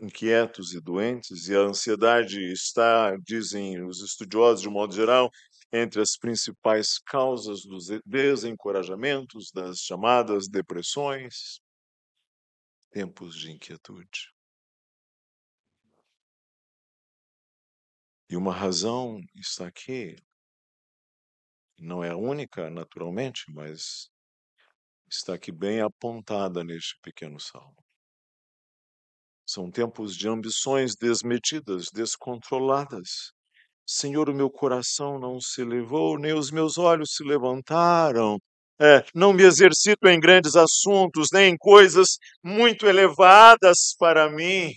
inquietos 0.00 0.72
e 0.72 0.80
doentes, 0.80 1.48
e 1.48 1.54
a 1.54 1.60
ansiedade 1.60 2.40
está, 2.50 3.14
dizem 3.18 3.84
os 3.84 4.00
estudiosos 4.00 4.62
de 4.62 4.70
modo 4.70 4.94
geral, 4.94 5.30
entre 5.70 6.00
as 6.00 6.16
principais 6.16 6.98
causas 6.98 7.60
dos 7.60 7.88
desencorajamentos, 8.06 9.50
das 9.52 9.80
chamadas 9.80 10.48
depressões, 10.48 11.60
tempos 12.90 13.36
de 13.36 13.52
inquietude. 13.52 14.32
E 18.30 18.36
uma 18.36 18.54
razão 18.54 19.20
está 19.36 19.66
aqui, 19.66 20.16
não 21.78 22.02
é 22.02 22.10
a 22.10 22.16
única, 22.16 22.68
naturalmente, 22.70 23.44
mas 23.48 24.08
está 25.10 25.34
aqui 25.34 25.52
bem 25.52 25.80
apontada 25.80 26.62
neste 26.64 26.98
pequeno 27.02 27.40
salmo. 27.40 27.76
São 29.46 29.70
tempos 29.70 30.14
de 30.14 30.28
ambições 30.28 30.94
desmedidas, 30.94 31.86
descontroladas. 31.92 33.32
Senhor, 33.86 34.28
o 34.28 34.34
meu 34.34 34.50
coração 34.50 35.18
não 35.18 35.40
se 35.40 35.62
elevou, 35.62 36.18
nem 36.18 36.34
os 36.34 36.50
meus 36.50 36.76
olhos 36.76 37.14
se 37.14 37.24
levantaram. 37.24 38.38
É, 38.80 39.04
não 39.14 39.32
me 39.32 39.42
exercito 39.42 40.06
em 40.06 40.20
grandes 40.20 40.54
assuntos, 40.54 41.28
nem 41.32 41.54
em 41.54 41.56
coisas 41.56 42.06
muito 42.44 42.86
elevadas 42.86 43.94
para 43.98 44.30
mim. 44.30 44.70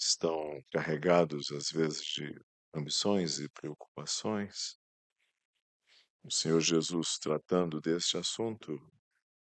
estão 0.00 0.62
carregados, 0.72 1.50
às 1.52 1.68
vezes, 1.70 2.02
de 2.02 2.34
ambições 2.74 3.38
e 3.38 3.48
preocupações. 3.48 4.76
O 6.22 6.30
Senhor 6.30 6.60
Jesus, 6.60 7.18
tratando 7.18 7.80
deste 7.80 8.16
assunto, 8.16 8.78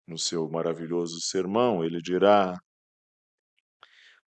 no 0.06 0.18
seu 0.18 0.48
maravilhoso 0.48 1.20
sermão, 1.20 1.84
ele 1.84 2.00
dirá: 2.00 2.58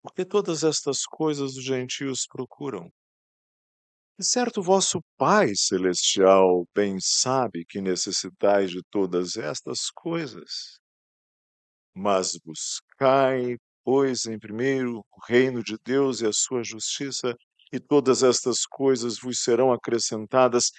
Porque 0.02 0.24
todas 0.24 0.64
estas 0.64 1.04
coisas 1.04 1.56
os 1.56 1.64
gentios 1.64 2.26
procuram. 2.26 2.90
E 4.18 4.24
certo 4.24 4.62
vosso 4.62 5.00
Pai 5.16 5.52
Celestial 5.54 6.66
bem 6.74 6.98
sabe 7.00 7.64
que 7.64 7.80
necessitais 7.80 8.70
de 8.70 8.82
todas 8.90 9.36
estas 9.36 9.90
coisas. 9.90 10.78
Mas 11.94 12.38
buscai, 12.44 13.56
pois, 13.84 14.26
em 14.26 14.38
primeiro 14.38 14.98
o 14.98 15.26
reino 15.26 15.62
de 15.62 15.76
Deus 15.84 16.20
e 16.20 16.26
a 16.26 16.32
sua 16.32 16.62
justiça, 16.62 17.34
e 17.72 17.80
todas 17.80 18.22
estas 18.22 18.66
coisas 18.66 19.18
vos 19.18 19.42
serão 19.42 19.72
acrescentadas. 19.72 20.70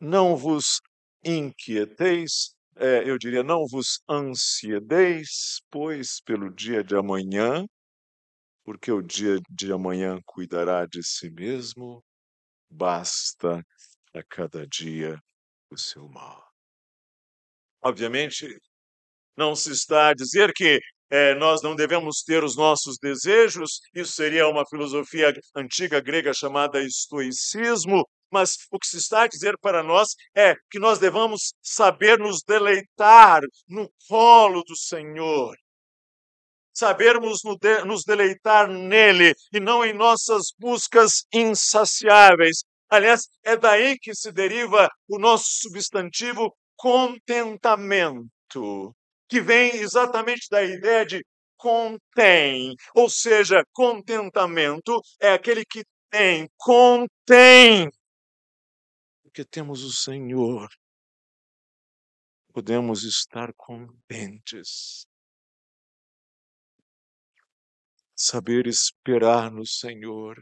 Não 0.00 0.36
vos 0.36 0.80
inquieteis, 1.24 2.54
é, 2.76 3.08
eu 3.08 3.18
diria, 3.18 3.42
não 3.42 3.66
vos 3.66 4.00
ansiedeis, 4.08 5.60
pois, 5.70 6.20
pelo 6.22 6.52
dia 6.52 6.82
de 6.82 6.96
amanhã, 6.96 7.66
porque 8.64 8.90
o 8.90 9.02
dia 9.02 9.38
de 9.50 9.72
amanhã 9.72 10.18
cuidará 10.24 10.86
de 10.86 11.02
si 11.02 11.30
mesmo, 11.30 12.02
basta 12.70 13.64
a 14.14 14.22
cada 14.22 14.66
dia 14.66 15.20
o 15.70 15.76
seu 15.76 16.08
mal. 16.08 16.44
Obviamente, 17.82 18.58
não 19.36 19.54
se 19.54 19.72
está 19.72 20.08
a 20.08 20.14
dizer 20.14 20.52
que 20.52 20.80
é, 21.10 21.34
nós 21.34 21.60
não 21.60 21.74
devemos 21.74 22.22
ter 22.22 22.44
os 22.44 22.56
nossos 22.56 22.96
desejos, 22.98 23.80
isso 23.94 24.12
seria 24.12 24.46
uma 24.46 24.64
filosofia 24.64 25.34
antiga 25.56 26.00
grega 26.00 26.32
chamada 26.32 26.80
estoicismo, 26.80 28.08
mas 28.30 28.56
o 28.70 28.78
que 28.78 28.86
se 28.86 28.98
está 28.98 29.22
a 29.22 29.26
dizer 29.26 29.58
para 29.60 29.82
nós 29.82 30.14
é 30.36 30.54
que 30.70 30.78
nós 30.78 31.00
devamos 31.00 31.52
saber 31.60 32.16
nos 32.18 32.42
deleitar 32.46 33.42
no 33.68 33.90
colo 34.08 34.62
do 34.62 34.76
Senhor. 34.76 35.56
Sabermos 36.72 37.40
nos 37.84 38.04
deleitar 38.04 38.68
nele 38.68 39.34
e 39.52 39.58
não 39.58 39.84
em 39.84 39.92
nossas 39.92 40.52
buscas 40.56 41.24
insaciáveis. 41.34 42.62
Aliás, 42.88 43.22
é 43.44 43.56
daí 43.56 43.98
que 43.98 44.14
se 44.14 44.30
deriva 44.30 44.88
o 45.08 45.18
nosso 45.18 45.46
substantivo 45.62 46.56
contentamento 46.76 48.94
que 49.30 49.40
vem 49.40 49.76
exatamente 49.76 50.48
da 50.50 50.62
ideia 50.62 51.06
de 51.06 51.24
contém, 51.56 52.74
ou 52.94 53.08
seja, 53.08 53.62
contentamento 53.72 55.00
é 55.20 55.32
aquele 55.32 55.64
que 55.64 55.84
tem, 56.10 56.48
contém. 56.56 57.88
Porque 59.22 59.44
temos 59.44 59.84
o 59.84 59.92
Senhor, 59.92 60.68
podemos 62.52 63.04
estar 63.04 63.52
contentes. 63.54 65.06
Saber 68.16 68.66
esperar 68.66 69.50
no 69.50 69.64
Senhor, 69.64 70.36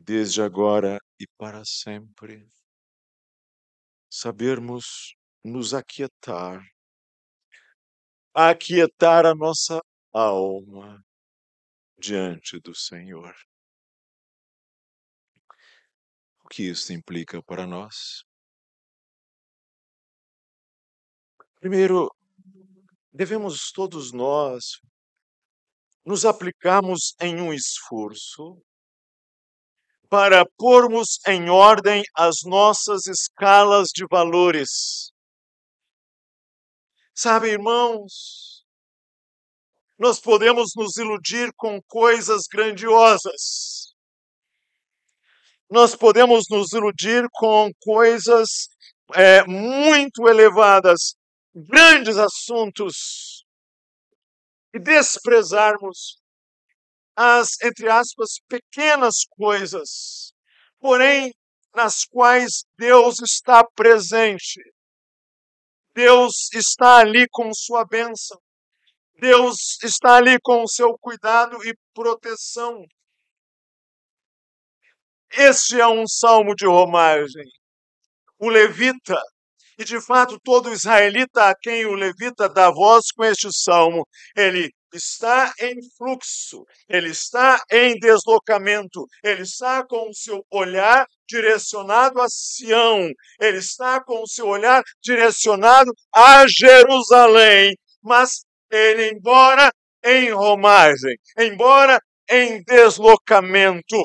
desde 0.00 0.42
agora 0.42 0.98
e 1.20 1.26
para 1.38 1.64
sempre. 1.64 2.46
Sabermos 4.10 5.14
nos 5.44 5.72
aquietar 5.72 6.60
aquietar 8.36 9.24
a 9.24 9.34
nossa 9.34 9.80
alma 10.12 11.02
diante 11.98 12.60
do 12.60 12.74
Senhor. 12.74 13.34
O 16.44 16.48
que 16.48 16.64
isso 16.64 16.92
implica 16.92 17.42
para 17.42 17.66
nós? 17.66 18.22
Primeiro, 21.58 22.14
devemos 23.10 23.72
todos 23.72 24.12
nós 24.12 24.80
nos 26.04 26.26
aplicarmos 26.26 27.14
em 27.18 27.40
um 27.40 27.54
esforço 27.54 28.62
para 30.10 30.46
pormos 30.58 31.18
em 31.26 31.48
ordem 31.48 32.04
as 32.14 32.36
nossas 32.44 33.06
escalas 33.06 33.88
de 33.88 34.06
valores. 34.08 35.10
Sabe, 37.18 37.48
irmãos, 37.48 38.62
nós 39.98 40.20
podemos 40.20 40.72
nos 40.76 40.98
iludir 40.98 41.50
com 41.56 41.80
coisas 41.88 42.42
grandiosas. 42.46 43.94
Nós 45.70 45.96
podemos 45.96 46.44
nos 46.50 46.74
iludir 46.74 47.26
com 47.32 47.70
coisas 47.80 48.68
é, 49.14 49.42
muito 49.46 50.28
elevadas, 50.28 51.14
grandes 51.54 52.18
assuntos, 52.18 53.46
e 54.74 54.78
desprezarmos 54.78 56.20
as, 57.16 57.58
entre 57.62 57.88
aspas, 57.88 58.40
pequenas 58.46 59.24
coisas, 59.30 60.34
porém 60.78 61.32
nas 61.74 62.04
quais 62.04 62.66
Deus 62.76 63.20
está 63.20 63.64
presente. 63.74 64.60
Deus 65.96 66.52
está 66.52 66.98
ali 66.98 67.26
com 67.30 67.50
sua 67.54 67.82
bênção. 67.86 68.38
Deus 69.18 69.82
está 69.82 70.16
ali 70.16 70.38
com 70.42 70.62
o 70.62 70.68
seu 70.68 70.92
cuidado 71.00 71.56
e 71.66 71.74
proteção. 71.94 72.84
Este 75.32 75.80
é 75.80 75.88
um 75.88 76.06
salmo 76.06 76.54
de 76.54 76.66
romagem. 76.66 77.46
O 78.38 78.50
levita 78.50 79.18
e 79.78 79.84
de 79.84 79.98
fato, 79.98 80.38
todo 80.42 80.70
israelita 80.70 81.48
a 81.48 81.54
quem 81.54 81.86
o 81.86 81.94
levita 81.94 82.46
dá 82.46 82.70
voz 82.70 83.10
com 83.14 83.24
este 83.24 83.48
salmo, 83.52 84.06
ele 84.34 84.70
está 84.92 85.52
em 85.60 85.76
fluxo, 85.96 86.64
ele 86.88 87.10
está 87.10 87.62
em 87.70 87.98
deslocamento, 87.98 89.06
ele 89.22 89.42
está 89.42 89.84
com 89.84 90.08
o 90.08 90.14
seu 90.14 90.44
olhar 90.50 91.06
direcionado 91.28 92.20
a 92.20 92.26
Sião, 92.28 93.10
ele 93.40 93.58
está 93.58 94.02
com 94.02 94.22
o 94.22 94.28
seu 94.28 94.46
olhar 94.46 94.82
direcionado 95.02 95.92
a 96.14 96.46
Jerusalém, 96.46 97.76
mas 98.02 98.44
ele, 98.70 99.10
embora 99.10 99.70
em 100.04 100.30
romagem, 100.30 101.16
embora 101.38 102.00
em 102.30 102.62
deslocamento, 102.62 103.96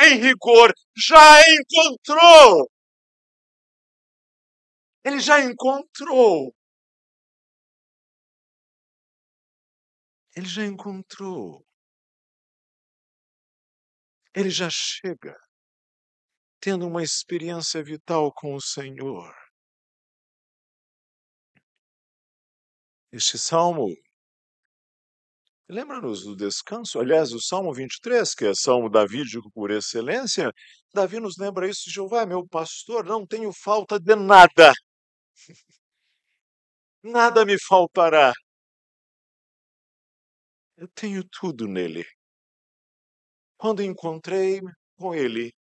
em 0.00 0.14
rigor, 0.16 0.72
já 0.96 1.42
encontrou 1.48 2.66
ele 5.04 5.20
já 5.20 5.40
encontrou. 5.40 6.54
Ele 10.40 10.48
já 10.48 10.64
encontrou. 10.64 11.62
Ele 14.34 14.48
já 14.48 14.70
chega 14.70 15.36
tendo 16.58 16.86
uma 16.86 17.02
experiência 17.02 17.82
vital 17.84 18.32
com 18.32 18.54
o 18.54 18.60
Senhor. 18.60 19.34
Este 23.12 23.36
salmo 23.36 23.94
lembra-nos 25.68 26.24
do 26.24 26.34
descanso. 26.34 26.98
Aliás, 26.98 27.32
o 27.34 27.40
Salmo 27.40 27.74
23, 27.74 28.34
que 28.34 28.46
é 28.46 28.54
salmo 28.54 28.88
davídico 28.88 29.50
por 29.52 29.70
excelência, 29.70 30.50
Davi 30.94 31.20
nos 31.20 31.36
lembra 31.36 31.68
isso: 31.68 31.90
Jeová 31.90 32.24
meu 32.24 32.48
pastor, 32.48 33.04
não 33.04 33.26
tenho 33.26 33.52
falta 33.52 34.00
de 34.00 34.16
nada. 34.16 34.72
Nada 37.04 37.44
me 37.44 37.58
faltará. 37.60 38.32
Eu 40.80 40.88
tenho 40.88 41.22
tudo 41.28 41.68
nele. 41.68 42.06
Quando 43.58 43.82
encontrei 43.82 44.62
com 44.96 45.14
ele, 45.14 45.52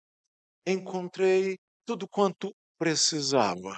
encontrei 0.64 1.59
tudo 1.85 2.07
quanto 2.09 2.54
precisava. 2.78 3.76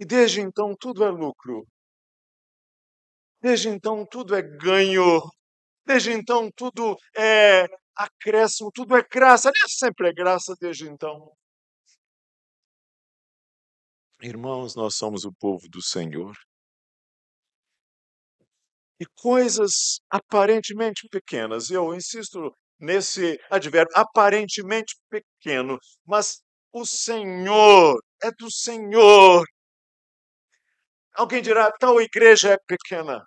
E 0.00 0.06
desde 0.06 0.40
então 0.40 0.74
tudo 0.80 1.04
é 1.04 1.10
lucro. 1.10 1.66
Desde 3.42 3.68
então 3.68 4.06
tudo 4.06 4.34
é 4.34 4.40
ganho. 4.40 5.20
Desde 5.84 6.12
então 6.12 6.50
tudo 6.56 6.96
é 7.14 7.66
acréscimo, 7.94 8.70
tudo 8.72 8.96
é 8.96 9.02
graça. 9.02 9.52
Sempre 9.68 10.08
é 10.08 10.12
graça 10.14 10.54
desde 10.58 10.88
então. 10.88 11.36
Irmãos, 14.22 14.74
nós 14.74 14.94
somos 14.94 15.26
o 15.26 15.32
povo 15.34 15.68
do 15.68 15.82
Senhor. 15.82 16.34
E 19.02 19.06
coisas 19.16 19.98
aparentemente 20.08 21.08
pequenas, 21.10 21.70
eu 21.70 21.92
insisto 21.92 22.54
nesse 22.78 23.36
advérbio, 23.50 23.92
aparentemente 23.96 24.94
pequeno, 25.10 25.76
mas 26.06 26.40
o 26.72 26.86
Senhor 26.86 27.98
é 28.22 28.30
do 28.38 28.48
Senhor. 28.48 29.44
Alguém 31.16 31.42
dirá, 31.42 31.72
tal 31.80 32.00
igreja 32.00 32.52
é 32.52 32.56
pequena. 32.64 33.20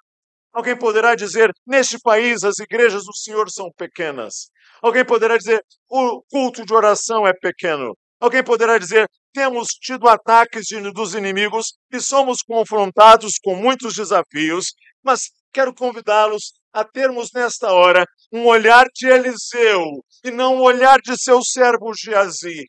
Alguém 0.53 0.79
poderá 0.79 1.13
dizer, 1.13 1.51
neste 1.67 1.99
país 1.99 2.45
as 2.45 2.57
igrejas 2.59 3.03
do 3.03 3.13
Senhor 3.13 3.49
são 3.49 3.69
pequenas. 3.77 4.49
Alguém 4.81 5.03
poderá 5.03 5.35
dizer, 5.37 5.61
o 5.89 6.23
culto 6.31 6.65
de 6.65 6.73
oração 6.73 7.27
é 7.27 7.33
pequeno. 7.33 7.97
Alguém 8.17 8.41
poderá 8.41 8.77
dizer, 8.77 9.09
temos 9.33 9.67
tido 9.81 10.07
ataques 10.07 10.67
de, 10.67 10.79
dos 10.93 11.13
inimigos 11.15 11.73
e 11.91 11.99
somos 11.99 12.41
confrontados 12.41 13.33
com 13.43 13.57
muitos 13.57 13.93
desafios, 13.93 14.67
mas 15.03 15.31
quero 15.55 15.73
convidá-los 15.73 16.53
a 16.73 16.83
termos 16.83 17.31
nesta 17.33 17.71
hora 17.71 18.05
um 18.31 18.45
olhar 18.45 18.85
de 18.93 19.07
Eliseu 19.07 19.81
e 20.23 20.31
não 20.31 20.57
um 20.57 20.61
olhar 20.61 20.99
de 21.01 21.15
seu 21.17 21.41
servo 21.41 21.93
Geazi. 21.93 22.65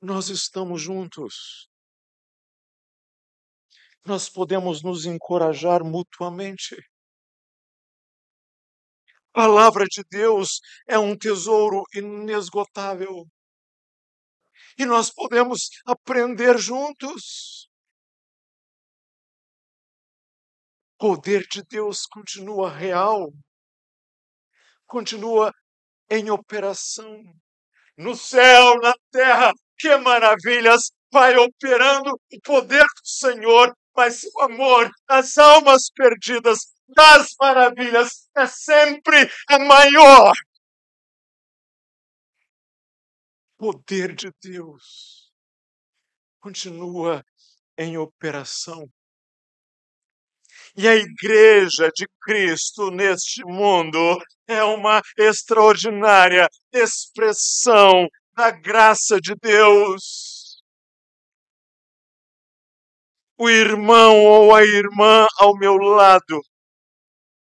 Nós 0.00 0.30
estamos 0.30 0.80
juntos. 0.80 1.68
Nós 4.06 4.28
podemos 4.28 4.82
nos 4.82 5.04
encorajar 5.04 5.84
mutuamente 5.84 6.76
palavra 9.36 9.84
de 9.84 10.02
Deus 10.08 10.60
é 10.88 10.98
um 10.98 11.14
tesouro 11.14 11.82
inesgotável. 11.94 13.26
E 14.78 14.86
nós 14.86 15.10
podemos 15.12 15.68
aprender 15.84 16.56
juntos. 16.56 17.65
Poder 20.98 21.46
de 21.50 21.62
Deus 21.62 22.06
continua 22.06 22.70
real, 22.70 23.32
continua 24.86 25.52
em 26.10 26.30
operação. 26.30 27.22
No 27.96 28.14
céu, 28.14 28.76
na 28.80 28.94
terra, 29.10 29.52
que 29.78 29.96
maravilhas! 29.96 30.90
Vai 31.12 31.36
operando 31.36 32.10
o 32.10 32.40
poder 32.42 32.82
do 32.82 33.08
Senhor, 33.08 33.72
mas 33.96 34.24
o 34.24 34.42
amor, 34.42 34.90
as 35.08 35.38
almas 35.38 35.88
perdidas 35.94 36.58
das 36.88 37.34
maravilhas 37.40 38.28
é 38.36 38.46
sempre 38.46 39.30
a 39.48 39.58
maior. 39.58 40.32
O 43.58 43.72
poder 43.72 44.14
de 44.14 44.30
Deus 44.42 45.32
continua 46.40 47.24
em 47.78 47.96
operação. 47.96 48.90
E 50.78 50.86
a 50.86 50.94
igreja 50.94 51.90
de 51.94 52.06
Cristo 52.20 52.90
neste 52.90 53.42
mundo 53.46 54.18
é 54.46 54.62
uma 54.62 55.00
extraordinária 55.16 56.46
expressão 56.70 58.06
da 58.34 58.50
graça 58.50 59.18
de 59.18 59.34
Deus. 59.40 60.60
O 63.38 63.48
irmão 63.48 64.22
ou 64.22 64.54
a 64.54 64.64
irmã 64.64 65.26
ao 65.38 65.56
meu 65.56 65.76
lado 65.76 66.42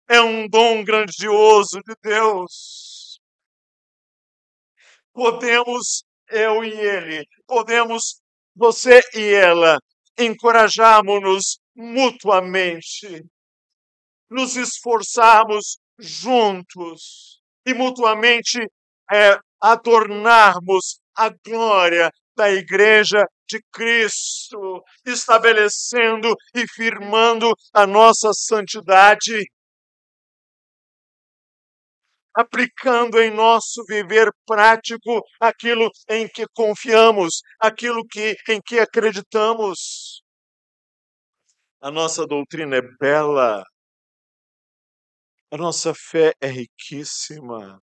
é 0.08 0.22
um 0.22 0.48
dom 0.48 0.84
grandioso 0.84 1.82
de 1.88 1.96
Deus. 2.04 3.20
Podemos, 5.12 6.04
eu 6.30 6.64
e 6.64 6.70
ele, 6.70 7.26
podemos, 7.48 8.22
você 8.56 9.02
e 9.16 9.34
ela, 9.34 9.80
encorajarmos-nos 10.20 11.60
mutuamente, 11.78 13.24
nos 14.30 14.58
esforçarmos 14.58 15.78
juntos 16.00 17.40
e 17.66 17.74
mutuamente 17.74 18.60
é, 19.12 19.38
adornarmos 19.62 21.00
a 21.16 21.30
glória 21.30 22.12
da 22.36 22.52
igreja 22.52 23.26
de 23.48 23.62
Cristo, 23.72 24.84
estabelecendo 25.06 26.36
e 26.54 26.68
firmando 26.68 27.54
a 27.74 27.88
nossa 27.88 28.32
santidade 28.34 29.46
aplicando 32.38 33.20
em 33.20 33.32
nosso 33.32 33.84
viver 33.88 34.32
prático 34.46 35.24
aquilo 35.42 35.90
em 36.08 36.28
que 36.28 36.46
confiamos, 36.54 37.42
aquilo 37.60 38.06
que, 38.06 38.36
em 38.48 38.62
que 38.62 38.78
acreditamos. 38.78 40.07
A 41.82 41.90
nossa 41.90 42.28
doutrina 42.28 42.76
é 42.78 42.82
bela, 43.00 43.64
a 45.52 45.58
nossa 45.58 45.94
fé 45.94 46.34
é 46.40 46.48
riquíssima, 46.48 47.82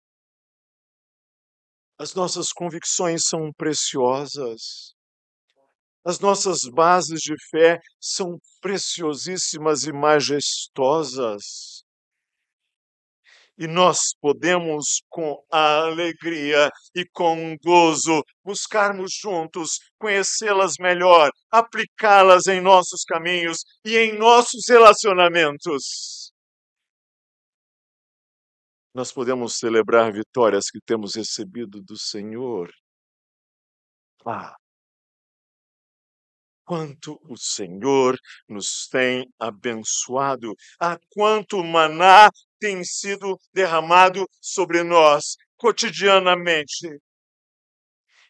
as 1.98 2.14
nossas 2.14 2.52
convicções 2.52 3.26
são 3.26 3.52
preciosas, 3.52 4.94
as 6.04 6.18
nossas 6.18 6.60
bases 6.72 7.20
de 7.20 7.34
fé 7.50 7.80
são 8.00 8.38
preciosíssimas 8.60 9.84
e 9.84 9.92
majestosas. 9.92 11.81
E 13.58 13.66
nós 13.66 14.14
podemos, 14.20 15.02
com 15.08 15.42
alegria 15.50 16.70
e 16.94 17.04
com 17.12 17.56
gozo, 17.62 18.22
buscarmos 18.44 19.12
juntos, 19.12 19.78
conhecê-las 19.98 20.74
melhor, 20.80 21.30
aplicá-las 21.50 22.46
em 22.46 22.60
nossos 22.60 23.04
caminhos 23.04 23.58
e 23.84 23.96
em 23.96 24.18
nossos 24.18 24.62
relacionamentos. 24.68 26.32
Nós 28.94 29.12
podemos 29.12 29.56
celebrar 29.56 30.12
vitórias 30.12 30.66
que 30.70 30.80
temos 30.80 31.14
recebido 31.14 31.82
do 31.82 31.98
Senhor. 31.98 32.70
Ah, 34.26 34.54
quanto 36.64 37.20
o 37.28 37.36
Senhor 37.36 38.16
nos 38.48 38.88
tem 38.90 39.26
abençoado, 39.38 40.54
a 40.80 40.98
quanto 41.10 41.62
maná 41.62 42.30
tem 42.62 42.84
sido 42.84 43.36
derramado 43.52 44.24
sobre 44.40 44.84
nós 44.84 45.36
cotidianamente. 45.56 46.86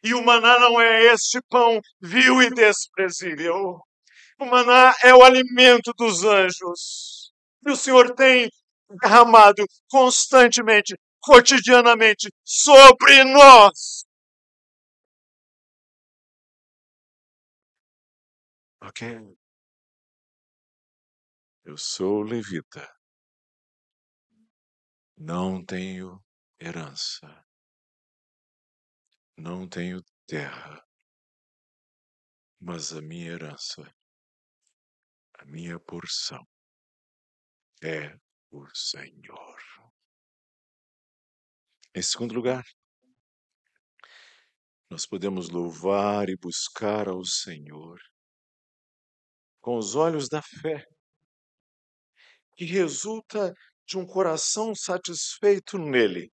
E 0.03 0.15
o 0.15 0.25
maná 0.25 0.59
não 0.59 0.81
é 0.81 1.13
este 1.13 1.39
pão 1.51 1.79
vil 2.01 2.41
e 2.41 2.49
desprezível. 2.49 3.79
O 4.41 4.47
maná 4.47 4.95
é 5.05 5.15
o 5.15 5.23
alimento 5.23 5.93
dos 5.99 6.25
anjos. 6.25 7.31
E 7.67 7.71
o 7.71 7.77
Senhor 7.77 8.15
tem 8.15 8.49
derramado 9.03 9.65
constantemente, 9.91 10.97
cotidianamente 11.21 12.33
sobre 12.43 13.23
nós 13.25 14.03
Ok. 18.85 19.03
Eu 21.65 21.77
sou 21.77 22.23
levita. 22.23 23.02
Não 25.25 25.65
tenho 25.65 26.21
herança. 26.61 27.47
Não 29.37 29.69
tenho 29.69 30.03
terra. 30.27 30.85
Mas 32.61 32.93
a 32.93 33.01
minha 33.01 33.31
herança, 33.31 33.83
a 35.35 35.45
minha 35.45 35.79
porção 35.79 36.45
é 37.81 38.19
o 38.51 38.67
Senhor. 38.75 39.63
Em 41.95 42.03
segundo 42.03 42.35
lugar, 42.35 42.65
nós 44.91 45.07
podemos 45.07 45.51
louvar 45.51 46.29
e 46.31 46.37
buscar 46.37 47.07
ao 47.07 47.25
Senhor 47.25 48.01
com 49.61 49.79
os 49.79 49.95
olhos 49.95 50.29
da 50.29 50.43
fé, 50.43 50.85
que 52.57 52.65
resulta 52.65 53.55
de 53.87 53.99
um 53.99 54.07
coração 54.07 54.75
satisfeito 54.75 55.79
nele. 55.79 56.31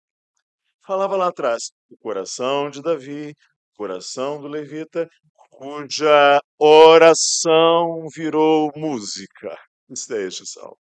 Falava 0.86 1.16
lá 1.16 1.28
atrás, 1.28 1.70
o 1.90 1.96
coração 1.98 2.70
de 2.70 2.80
Davi, 2.80 3.30
o 3.30 3.76
coração 3.76 4.40
do 4.40 4.48
levita, 4.48 5.08
cuja 5.50 6.40
oração 6.58 8.06
virou 8.14 8.72
música. 8.76 9.54
Isso 9.90 10.14
é 10.14 10.26
este 10.26 10.46
salmo. 10.46 10.78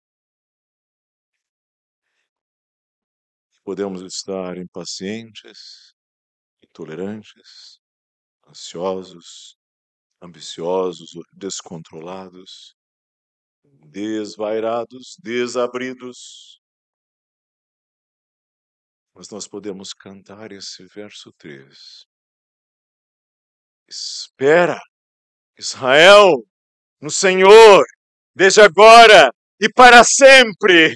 Podemos 3.65 4.03
estar 4.03 4.57
impacientes, 4.59 5.93
intolerantes, 6.63 7.81
ansiosos, 8.47 9.57
ambiciosos, 10.23 11.11
descontrolados, 11.33 12.76
desvairados, 13.87 15.17
desabridos. 15.23 16.61
Mas 19.15 19.31
nós 19.31 19.49
podemos 19.49 19.93
cantar 19.95 20.53
esse 20.53 20.85
verso 20.87 21.33
3. 21.39 22.07
Espera, 23.89 24.79
Israel, 25.59 26.45
no 27.01 27.11
Senhor, 27.11 27.85
desde 28.35 28.61
agora 28.61 29.33
e 29.61 29.73
para 29.73 30.03
sempre. 30.05 30.95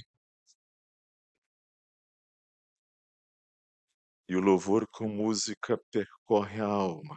E 4.29 4.37
o 4.37 4.41
louvor 4.41 4.87
com 4.93 5.09
música 5.09 5.79
percorre 5.91 6.61
a 6.61 6.67
alma 6.67 7.17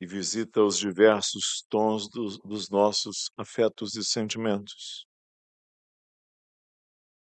e 0.00 0.06
visita 0.06 0.62
os 0.62 0.78
diversos 0.78 1.64
tons 1.68 2.08
dos, 2.08 2.38
dos 2.38 2.70
nossos 2.70 3.30
afetos 3.36 3.96
e 3.96 4.04
sentimentos. 4.04 5.06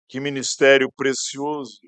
Que 0.09 0.19
ministério 0.19 0.91
precioso 0.95 1.79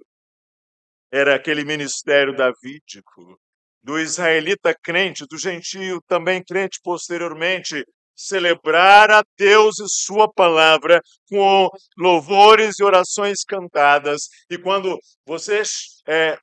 era 1.11 1.35
aquele 1.35 1.65
ministério 1.65 2.35
davídico, 2.35 3.39
do 3.83 3.99
israelita 3.99 4.73
crente, 4.81 5.25
do 5.27 5.37
gentio 5.37 5.99
também 6.07 6.41
crente 6.43 6.79
posteriormente, 6.83 7.83
celebrar 8.15 9.09
a 9.11 9.23
Deus 9.37 9.79
e 9.79 9.85
Sua 9.89 10.31
palavra 10.31 11.01
com 11.27 11.67
louvores 11.97 12.79
e 12.79 12.83
orações 12.83 13.43
cantadas. 13.43 14.21
E 14.49 14.57
quando 14.57 14.97
você 15.25 15.63
é, 16.07 16.37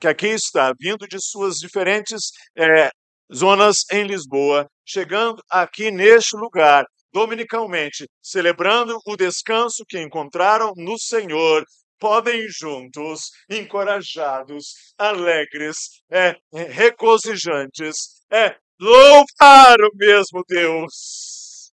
que 0.00 0.06
aqui 0.06 0.28
está, 0.28 0.72
vindo 0.78 1.06
de 1.08 1.18
suas 1.20 1.56
diferentes 1.56 2.30
é, 2.56 2.90
zonas 3.32 3.84
em 3.90 4.04
Lisboa, 4.04 4.68
chegando 4.84 5.42
aqui 5.50 5.90
neste 5.90 6.36
lugar, 6.36 6.84
dominicalmente, 7.12 8.06
celebrando 8.22 8.98
o 9.06 9.16
descanso 9.16 9.84
que 9.88 10.00
encontraram 10.00 10.72
no 10.76 10.98
Senhor, 10.98 11.64
podem 11.98 12.46
juntos, 12.48 13.30
encorajados, 13.48 14.74
alegres, 14.98 16.02
é, 16.10 16.36
regozijantes, 16.52 18.22
é, 18.30 18.56
louvar 18.80 19.76
o 19.80 19.90
mesmo 19.94 20.42
Deus. 20.46 21.72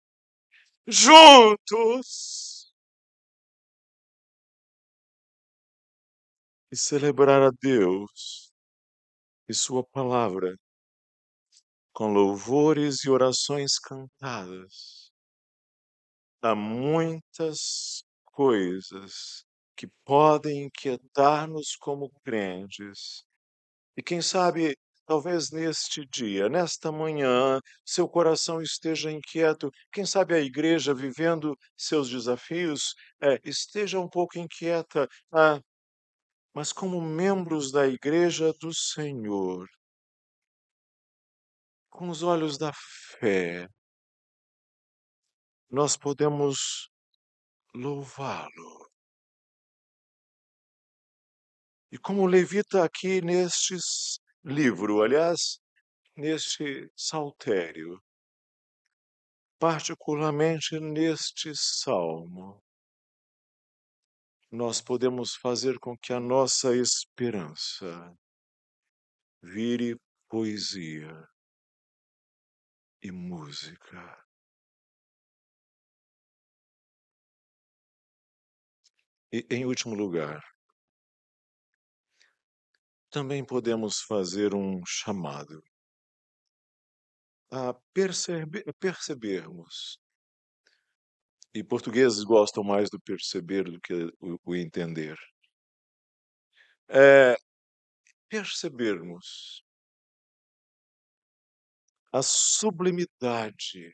Juntos. 0.87 2.73
E 6.71 6.75
celebrar 6.75 7.41
a 7.41 7.51
Deus 7.61 8.51
e 9.47 9.53
Sua 9.53 9.83
palavra 9.83 10.57
com 11.97 12.13
louvores 12.13 13.05
e 13.05 13.09
orações 13.09 13.79
cantadas. 13.79 15.09
Há 16.43 16.53
muitas 16.53 18.03
coisas 18.23 19.43
que 19.75 19.87
podem 20.05 20.65
inquietar-nos 20.65 21.75
como 21.75 22.11
crentes. 22.23 23.23
E 23.97 24.03
quem 24.03 24.21
sabe, 24.21 24.77
talvez 25.07 25.49
neste 25.49 26.05
dia, 26.05 26.47
nesta 26.47 26.91
manhã, 26.91 27.59
seu 27.83 28.07
coração 28.07 28.61
esteja 28.61 29.11
inquieto. 29.11 29.71
Quem 29.91 30.05
sabe 30.05 30.35
a 30.35 30.39
igreja, 30.39 30.93
vivendo 30.93 31.55
seus 31.75 32.11
desafios, 32.11 32.93
é, 33.19 33.39
esteja 33.43 33.99
um 33.99 34.07
pouco 34.07 34.37
inquieta. 34.37 35.07
Ah, 35.33 35.59
mas, 36.53 36.71
como 36.71 37.01
membros 37.01 37.71
da 37.71 37.87
igreja 37.87 38.53
do 38.61 38.71
Senhor, 38.71 39.67
com 41.97 42.09
os 42.09 42.21
olhos 42.21 42.59
da 42.59 42.71
fé, 43.19 43.67
nós 45.67 45.97
podemos 45.97 46.91
louvá-lo. 47.73 48.91
E 51.91 51.97
como 51.97 52.27
levita 52.27 52.83
aqui 52.83 53.19
neste 53.19 53.77
livro, 54.43 55.01
aliás, 55.01 55.59
neste 56.15 56.87
saltério, 56.95 57.99
particularmente 59.57 60.79
neste 60.79 61.51
salmo, 61.55 62.63
nós 64.51 64.79
podemos 64.81 65.35
fazer 65.35 65.79
com 65.79 65.97
que 65.97 66.13
a 66.13 66.19
nossa 66.19 66.75
esperança 66.75 68.15
vire 69.41 69.99
poesia 70.29 71.27
e 73.01 73.11
música. 73.11 74.27
E, 79.31 79.45
em 79.49 79.65
último 79.65 79.93
lugar, 79.93 80.41
também 83.09 83.45
podemos 83.45 84.01
fazer 84.01 84.53
um 84.53 84.85
chamado 84.85 85.61
a 87.51 87.73
perceber, 87.93 88.63
percebermos. 88.79 89.99
E 91.53 91.63
portugueses 91.63 92.23
gostam 92.23 92.63
mais 92.63 92.89
do 92.89 92.99
perceber 92.99 93.63
do 93.63 93.79
que 93.81 93.93
o, 94.19 94.39
o 94.45 94.55
entender. 94.55 95.17
É, 96.89 97.35
percebermos 98.29 99.63
a 102.17 102.23
sublimidade 102.23 103.93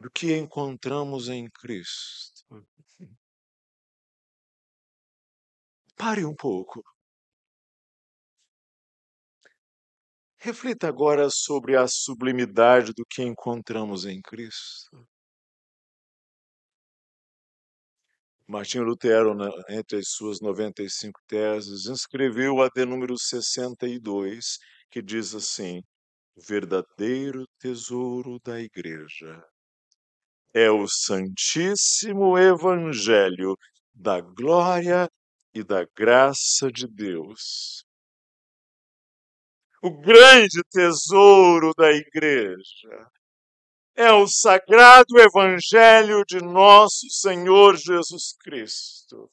do 0.00 0.10
que 0.10 0.34
encontramos 0.34 1.28
em 1.28 1.48
Cristo. 1.50 2.66
Pare 5.94 6.24
um 6.24 6.34
pouco. 6.34 6.82
Reflita 10.38 10.88
agora 10.88 11.28
sobre 11.30 11.76
a 11.76 11.86
sublimidade 11.86 12.92
do 12.94 13.04
que 13.04 13.22
encontramos 13.22 14.06
em 14.06 14.20
Cristo. 14.22 15.06
Martinho 18.48 18.84
Lutero, 18.84 19.36
entre 19.68 19.98
as 19.98 20.08
suas 20.08 20.40
95 20.40 21.20
teses, 21.28 21.86
escreveu 21.86 22.60
a 22.60 22.68
de 22.68 22.84
número 22.84 23.16
62, 23.16 24.58
que 24.90 25.00
diz 25.00 25.34
assim: 25.34 25.82
o 26.34 26.40
verdadeiro 26.40 27.46
tesouro 27.58 28.38
da 28.40 28.60
igreja 28.60 29.44
é 30.54 30.70
o 30.70 30.86
Santíssimo 30.86 32.38
Evangelho 32.38 33.56
da 33.94 34.20
glória 34.20 35.08
e 35.54 35.62
da 35.62 35.86
graça 35.96 36.70
de 36.70 36.86
Deus. 36.86 37.84
O 39.82 39.90
grande 40.00 40.62
tesouro 40.70 41.72
da 41.76 41.90
igreja 41.90 43.10
é 43.96 44.12
o 44.12 44.26
sagrado 44.26 45.18
Evangelho 45.18 46.24
de 46.26 46.40
nosso 46.40 47.08
Senhor 47.10 47.76
Jesus 47.76 48.34
Cristo. 48.40 49.30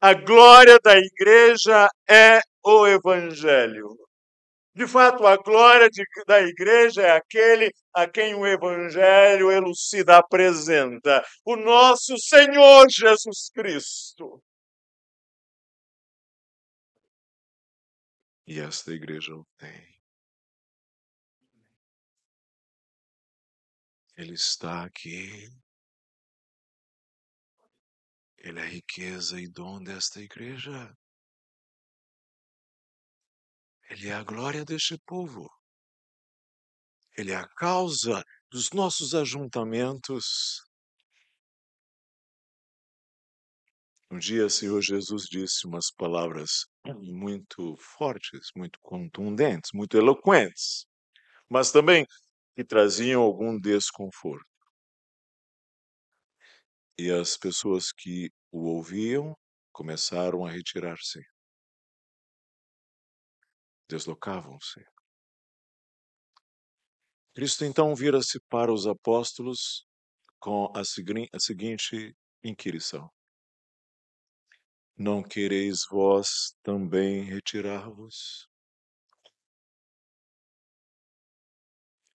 A 0.00 0.14
glória 0.14 0.78
da 0.82 0.96
igreja 0.96 1.88
é 2.08 2.40
o 2.64 2.86
Evangelho. 2.86 3.88
De 4.74 4.88
fato, 4.88 5.24
a 5.24 5.36
glória 5.36 5.88
de, 5.88 6.04
da 6.26 6.40
igreja 6.40 7.02
é 7.02 7.10
aquele 7.12 7.72
a 7.94 8.08
quem 8.08 8.34
o 8.34 8.44
Evangelho 8.44 9.50
elucida, 9.50 10.18
apresenta, 10.18 11.24
o 11.44 11.54
nosso 11.54 12.18
Senhor 12.18 12.86
Jesus 12.90 13.50
Cristo. 13.54 14.42
E 18.46 18.58
esta 18.58 18.90
igreja 18.92 19.34
o 19.34 19.46
tem. 19.56 19.94
Ele 24.16 24.34
está 24.34 24.84
aqui. 24.84 25.48
Ele 28.38 28.58
é 28.58 28.62
a 28.62 28.66
riqueza 28.66 29.40
e 29.40 29.48
dom 29.48 29.82
desta 29.82 30.20
igreja. 30.20 30.92
Ele 33.90 34.08
é 34.08 34.14
a 34.14 34.24
glória 34.24 34.64
deste 34.64 34.98
povo. 35.06 35.48
Ele 37.16 37.32
é 37.32 37.36
a 37.36 37.46
causa 37.46 38.24
dos 38.50 38.70
nossos 38.70 39.14
ajuntamentos. 39.14 40.62
Um 44.10 44.18
dia, 44.18 44.46
o 44.46 44.50
Senhor 44.50 44.80
Jesus 44.80 45.24
disse 45.24 45.66
umas 45.66 45.90
palavras 45.90 46.66
muito 46.84 47.76
fortes, 47.76 48.48
muito 48.56 48.78
contundentes, 48.80 49.70
muito 49.74 49.96
eloquentes, 49.96 50.86
mas 51.48 51.70
também 51.70 52.06
que 52.54 52.64
traziam 52.64 53.22
algum 53.22 53.58
desconforto. 53.58 54.46
E 56.98 57.10
as 57.10 57.36
pessoas 57.36 57.92
que 57.92 58.30
o 58.52 58.76
ouviam 58.76 59.36
começaram 59.72 60.46
a 60.46 60.50
retirar-se 60.50 61.20
deslocavam-se. 63.88 64.84
Cristo 67.34 67.64
então 67.64 67.94
vira-se 67.94 68.40
para 68.48 68.72
os 68.72 68.86
apóstolos 68.86 69.86
com 70.38 70.72
a, 70.76 70.80
a 70.80 71.40
seguinte 71.40 72.16
inquirição: 72.44 73.10
Não 74.96 75.22
quereis 75.22 75.84
vós 75.90 76.56
também 76.62 77.24
retirar-vos? 77.24 78.48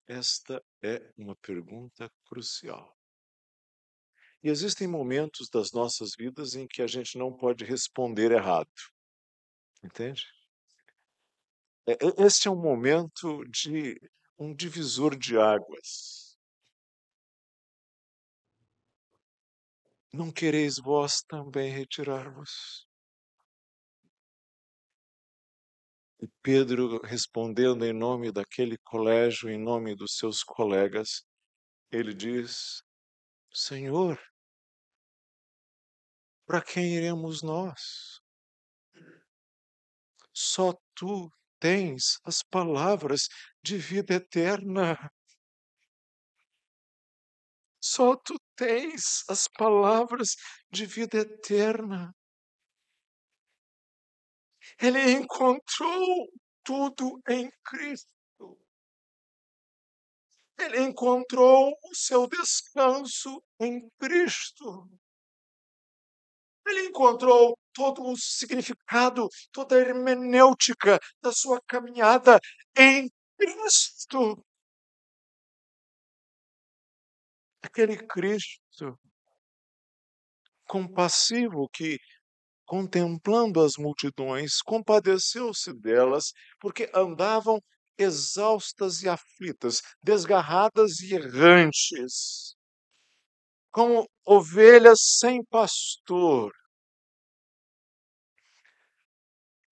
Esta 0.07 0.62
é 0.83 1.12
uma 1.17 1.35
pergunta 1.37 2.12
crucial. 2.27 2.97
E 4.43 4.49
existem 4.49 4.87
momentos 4.87 5.49
das 5.49 5.73
nossas 5.73 6.11
vidas 6.17 6.55
em 6.55 6.69
que 6.69 6.83
a 6.83 6.87
gente 6.87 7.19
não 7.19 7.37
pode 7.37 7.64
responder 7.64 8.31
errado. 8.31 8.71
Entende? 9.83 10.36
É, 11.89 11.97
este 12.24 12.49
é 12.49 12.51
um 12.51 12.61
momento 12.61 13.45
de 13.45 13.97
um 14.37 14.53
divisor 14.53 15.16
de 15.16 15.39
águas. 15.39 16.37
Não 20.12 20.32
quereis 20.32 20.78
vós 20.78 21.22
também 21.22 21.70
retirar-vos? 21.70 22.87
E 26.20 26.26
Pedro, 26.43 27.01
respondendo 27.03 27.84
em 27.84 27.93
nome 27.93 28.32
daquele 28.32 28.78
colégio, 28.78 29.49
em 29.49 29.59
nome 29.59 29.95
dos 29.95 30.16
seus 30.16 30.43
colegas, 30.43 31.24
ele 31.93 32.12
diz: 32.12 32.82
Senhor, 33.53 34.18
para 36.47 36.62
quem 36.62 36.97
iremos 36.97 37.43
nós? 37.43 38.20
Só 40.32 40.72
tu 40.95 41.30
tens 41.59 42.18
as 42.24 42.42
palavras 42.42 43.28
de 43.62 43.76
vida 43.78 44.14
eterna. 44.14 44.96
Só 47.80 48.16
tu 48.16 48.34
tens 48.57 49.24
as 49.28 49.46
palavras 49.48 50.36
de 50.70 50.86
vida 50.86 51.18
eterna. 51.18 52.12
Ele 54.80 55.12
encontrou 55.12 56.28
tudo 56.64 57.20
em 57.28 57.50
Cristo. 57.64 58.59
Ele 60.59 60.80
encontrou 60.80 61.70
o 61.84 61.94
seu 61.94 62.26
descanso 62.26 63.42
em 63.61 63.88
Cristo. 64.00 64.90
Ele 66.66 66.88
encontrou 66.88 67.57
todo 67.77 68.03
o 68.03 68.16
significado, 68.16 69.29
toda 69.53 69.77
a 69.77 69.79
hermenêutica 69.79 70.99
da 71.20 71.31
sua 71.31 71.61
caminhada 71.68 72.41
em 72.74 73.11
Cristo. 73.39 74.43
Aquele 77.62 77.99
Cristo 78.07 78.99
compassivo 80.66 81.68
que, 81.68 81.99
contemplando 82.64 83.62
as 83.62 83.77
multidões, 83.77 84.62
compadeceu-se 84.62 85.74
delas, 85.74 86.33
porque 86.59 86.91
andavam 86.95 87.61
exaustas 87.99 89.03
e 89.03 89.09
aflitas, 89.09 89.83
desgarradas 90.03 91.01
e 91.01 91.14
errantes 91.14 92.57
como 93.77 94.09
ovelhas 94.24 95.01
sem 95.18 95.45
pastor, 95.45 96.51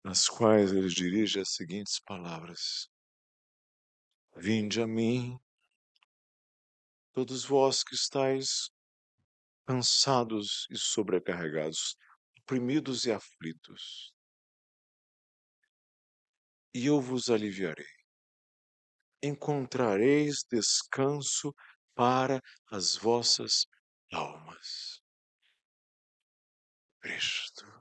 nas 0.05 0.29
quais 0.29 0.71
ele 0.71 0.89
dirige 0.89 1.41
as 1.41 1.55
seguintes 1.55 1.99
palavras: 1.99 2.89
Vinde 4.37 4.83
a 4.83 4.87
mim, 4.87 5.39
todos 7.13 7.45
vós 7.45 7.83
que 7.83 7.95
estáis 7.95 8.71
cansados 9.67 10.67
e 10.71 10.77
sobrecarregados, 10.77 11.97
oprimidos 12.39 13.07
e 13.07 13.13
aflitos, 13.13 14.13
e 16.75 16.87
eu 16.87 17.01
vos 17.01 17.31
aliviarei. 17.31 17.95
Encontrareis 19.23 20.45
descanso 20.51 21.55
para 21.95 22.43
as 22.71 22.95
vossas 22.97 23.65
almas. 24.13 25.01
Cristo. 27.01 27.74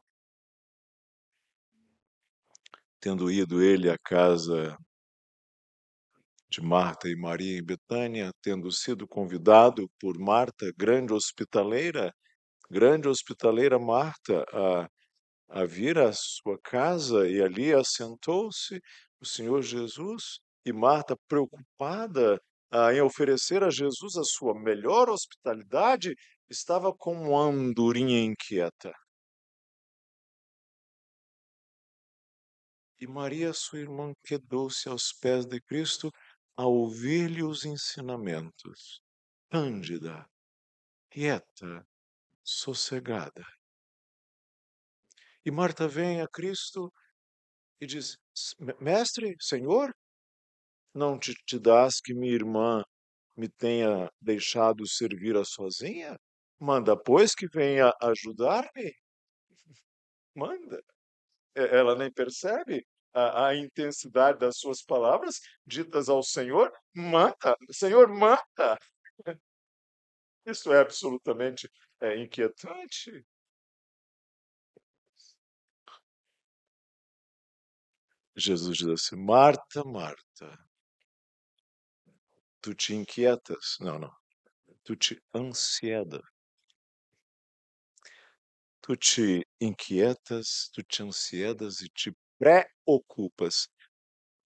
Tendo 3.04 3.30
ido 3.30 3.62
ele 3.62 3.90
à 3.90 3.98
casa 3.98 4.78
de 6.50 6.62
Marta 6.62 7.10
e 7.10 7.16
Maria 7.18 7.60
em 7.60 7.62
Betânia, 7.62 8.32
tendo 8.42 8.72
sido 8.72 9.06
convidado 9.06 9.90
por 10.00 10.18
Marta, 10.18 10.72
grande 10.78 11.12
hospitaleira, 11.12 12.14
grande 12.72 13.10
hospitaleira 13.10 13.78
Marta, 13.78 14.46
a, 14.54 14.88
a 15.50 15.66
vir 15.66 16.00
à 16.00 16.14
sua 16.14 16.58
casa 16.64 17.28
e 17.28 17.42
ali 17.42 17.74
assentou-se 17.74 18.80
o 19.20 19.26
Senhor 19.26 19.62
Jesus 19.62 20.40
e 20.66 20.72
Marta, 20.72 21.18
preocupada 21.28 22.40
em 22.94 23.02
oferecer 23.02 23.66
a 23.66 23.70
Jesus 23.70 24.16
a 24.16 24.24
sua 24.24 24.58
melhor 24.58 25.10
hospitalidade, 25.10 26.16
estava 26.50 26.94
como 26.94 27.32
uma 27.32 27.50
andorinha 27.50 28.24
inquieta. 28.24 28.94
E 33.04 33.08
Maria, 33.08 33.52
sua 33.52 33.80
irmã, 33.80 34.14
quedou-se 34.24 34.88
aos 34.88 35.12
pés 35.12 35.46
de 35.46 35.60
Cristo 35.60 36.10
a 36.56 36.66
ouvir-lhe 36.66 37.44
os 37.44 37.66
ensinamentos, 37.66 39.02
cândida, 39.52 40.26
quieta, 41.12 41.86
sossegada. 42.42 43.44
E 45.46 45.52
Marta 45.52 45.86
vem 45.86 46.22
a 46.22 46.28
Cristo 46.30 46.90
e 47.82 47.86
diz: 47.86 48.16
Mestre, 48.80 49.36
Senhor, 49.38 49.94
não 50.96 51.20
te, 51.20 51.34
te 51.46 51.60
das 51.60 52.00
que 52.00 52.14
minha 52.14 52.34
irmã 52.34 52.86
me 53.36 53.50
tenha 53.50 54.10
deixado 54.22 54.88
servir 54.88 55.36
a 55.36 55.44
sozinha? 55.44 56.16
Manda, 56.58 56.96
pois, 56.96 57.36
que 57.36 57.50
venha 57.50 57.92
ajudar-me. 58.02 58.94
Manda. 60.34 60.82
Ela 61.54 61.96
nem 61.96 62.10
percebe 62.12 62.84
a, 63.14 63.48
a, 63.48 63.56
intensidade 63.56 64.40
das 64.40 64.58
suas 64.58 64.82
palavras 64.82 65.40
ditas 65.66 66.10
ao 66.10 66.24
Senhor. 66.24 66.72
Manda, 66.94 67.56
Senhor, 67.72 68.08
manda. 68.08 68.80
Isso 70.46 70.74
é 70.74 70.82
absolutamente 70.82 71.70
é, 72.02 72.18
inquietante. 72.18 73.26
Jesus 78.36 78.78
diz 78.78 78.88
assim: 78.88 79.16
Marta, 79.16 79.84
Marta, 79.84 80.60
tu 82.62 82.74
te 82.74 82.96
inquietas. 82.96 83.78
Não, 83.80 84.00
não. 84.00 84.16
Tu 84.84 84.96
te 84.96 85.24
ansiedas. 85.34 86.22
Tu 88.82 88.98
te 88.98 89.48
inquietas, 89.62 90.70
tu 90.74 90.84
te 90.84 91.04
ansiedas 91.04 91.82
e 91.82 91.88
te 91.88 92.14
preocupas. 92.40 93.68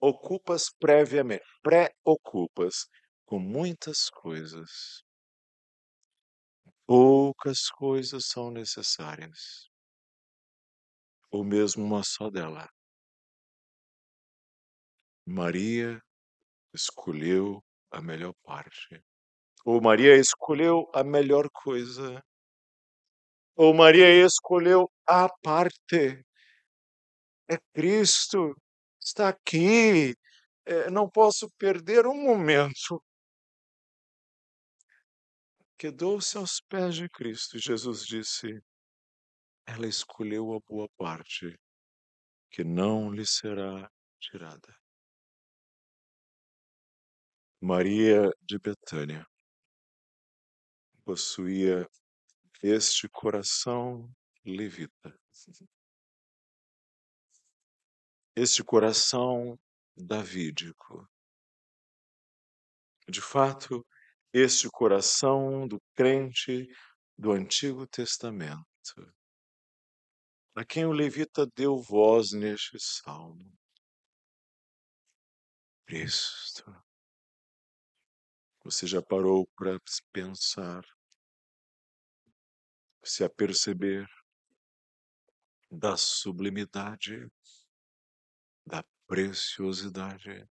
Ocupas 0.00 0.70
previamente, 0.78 1.44
preocupas 1.62 2.88
com 3.26 3.38
muitas 3.38 4.10
coisas. 4.10 5.02
Poucas 6.86 7.68
coisas 7.70 8.26
são 8.26 8.50
necessárias, 8.50 9.68
ou 11.30 11.42
mesmo 11.44 11.82
uma 11.84 12.02
só 12.04 12.28
dela. 12.30 12.68
Maria 15.26 16.00
escolheu 16.74 17.62
a 17.92 18.00
melhor 18.02 18.34
parte. 18.44 19.02
Ou 19.64 19.80
Maria 19.80 20.16
escolheu 20.16 20.90
a 20.94 21.04
melhor 21.04 21.48
coisa. 21.52 22.22
Ou 23.56 23.74
Maria 23.74 24.08
escolheu 24.24 24.90
a 25.06 25.28
parte. 25.42 26.24
É 27.50 27.56
Cristo, 27.72 28.54
está 29.00 29.28
aqui. 29.28 30.14
É, 30.66 30.90
não 30.90 31.08
posso 31.08 31.50
perder 31.58 32.06
um 32.06 32.14
momento. 32.14 33.02
Quedou-se 35.78 36.36
aos 36.36 36.60
pés 36.60 36.96
de 36.96 37.08
Cristo. 37.08 37.58
Jesus 37.58 38.04
disse: 38.04 38.60
Ela 39.66 39.86
escolheu 39.86 40.52
a 40.54 40.60
boa 40.68 40.88
parte, 40.96 41.58
que 42.50 42.64
não 42.64 43.10
lhe 43.10 43.24
será 43.24 43.90
tirada. 44.20 44.76
Maria 47.60 48.30
de 48.42 48.58
Betânia 48.58 49.26
possuía 51.04 51.88
este 52.62 53.08
coração 53.08 54.08
levita, 54.44 55.18
este 58.38 58.62
coração 58.62 59.58
davídico. 59.96 61.08
De 63.08 63.20
fato, 63.20 63.84
este 64.32 64.70
coração 64.70 65.66
do 65.66 65.82
crente 65.92 66.68
do 67.16 67.32
Antigo 67.32 67.84
Testamento, 67.84 69.12
a 70.54 70.64
quem 70.64 70.84
o 70.84 70.92
levita 70.92 71.46
deu 71.56 71.76
voz 71.78 72.30
neste 72.30 72.78
salmo. 72.78 73.52
Cristo. 75.84 76.64
Você 78.62 78.86
já 78.86 79.02
parou 79.02 79.48
para 79.56 79.80
pensar, 80.12 80.84
se 83.02 83.24
aperceber 83.24 84.06
da 85.70 85.96
sublimidade, 85.96 87.28
da 88.68 88.84
preciosidade 89.06 90.46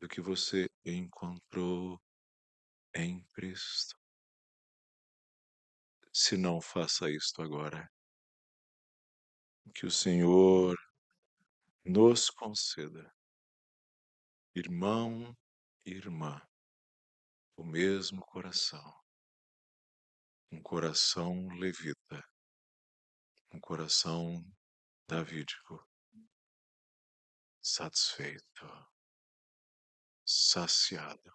do 0.00 0.08
que 0.08 0.22
você 0.22 0.66
encontrou 0.86 2.00
em 2.94 3.22
Cristo? 3.34 3.94
Se 6.10 6.38
não 6.38 6.62
faça 6.62 7.10
isto 7.10 7.42
agora, 7.42 7.86
que 9.74 9.84
o 9.84 9.90
Senhor 9.90 10.74
nos 11.84 12.30
conceda, 12.30 13.14
irmão 14.54 15.36
e 15.84 15.90
irmã, 15.90 16.40
o 17.56 17.64
mesmo 17.64 18.24
coração, 18.24 19.04
um 20.50 20.62
coração 20.62 21.48
levita, 21.58 22.26
um 23.52 23.60
coração 23.60 24.42
davídico, 25.06 25.86
satisfeito, 27.64 28.66
saciado, 30.22 31.32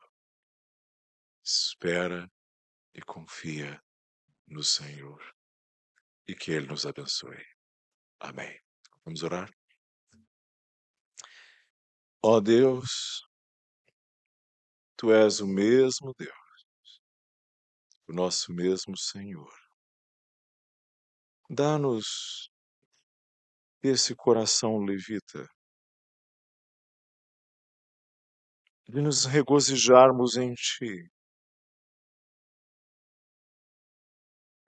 espera 1.44 2.32
e 2.94 3.02
confia 3.02 3.84
no 4.46 4.64
Senhor 4.64 5.20
e 6.28 6.36
que 6.36 6.52
Ele 6.52 6.68
nos 6.68 6.86
abençoe. 6.86 7.44
Amém. 8.20 8.60
Vamos 9.04 9.24
orar? 9.24 9.52
Ó 12.22 12.36
oh 12.36 12.42
Deus, 12.42 13.28
Tu 14.96 15.12
és 15.14 15.40
o 15.40 15.48
mesmo 15.48 16.14
Deus, 16.14 17.02
o 18.08 18.14
nosso 18.14 18.54
mesmo 18.54 18.98
Senhor. 18.98 19.58
Dá-nos 21.50 22.52
esse 23.82 24.14
coração 24.14 24.78
levita, 24.80 25.50
de 28.90 29.02
nos 29.02 29.24
regozijarmos 29.26 30.36
em 30.36 30.52
Ti, 30.56 31.12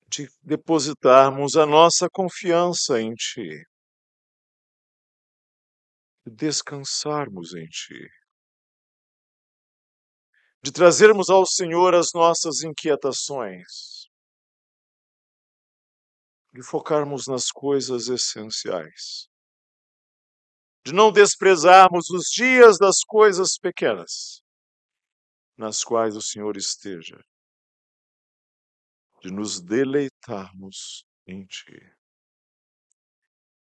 de 0.08 0.28
depositarmos 0.42 1.54
a 1.54 1.64
nossa 1.64 2.08
confiança 2.10 3.00
em 3.00 3.14
Ti, 3.14 3.64
de 6.26 6.34
descansarmos 6.34 7.54
em 7.54 7.66
Ti. 7.68 8.08
De 10.64 10.72
trazermos 10.72 11.30
ao 11.30 11.46
Senhor 11.46 11.94
as 11.94 12.08
nossas 12.12 12.64
inquietações, 12.64 14.08
de 16.52 16.60
focarmos 16.64 17.28
nas 17.28 17.52
coisas 17.52 18.08
essenciais, 18.08 19.27
de 20.88 20.94
não 20.94 21.12
desprezarmos 21.12 22.08
os 22.08 22.30
dias 22.30 22.78
das 22.78 23.04
coisas 23.06 23.58
pequenas, 23.60 24.42
nas 25.54 25.84
quais 25.84 26.16
o 26.16 26.22
Senhor 26.22 26.56
esteja, 26.56 27.22
de 29.20 29.30
nos 29.30 29.60
deleitarmos 29.60 31.04
em 31.26 31.44
Ti 31.44 31.94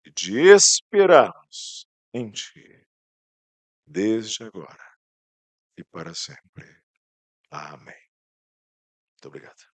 e 0.04 0.12
de 0.12 0.38
esperarmos 0.54 1.84
em 2.14 2.30
Ti, 2.30 2.86
desde 3.84 4.44
agora 4.44 4.96
e 5.76 5.82
para 5.82 6.14
sempre. 6.14 6.80
Amém. 7.50 8.08
Muito 9.14 9.26
obrigado. 9.26 9.75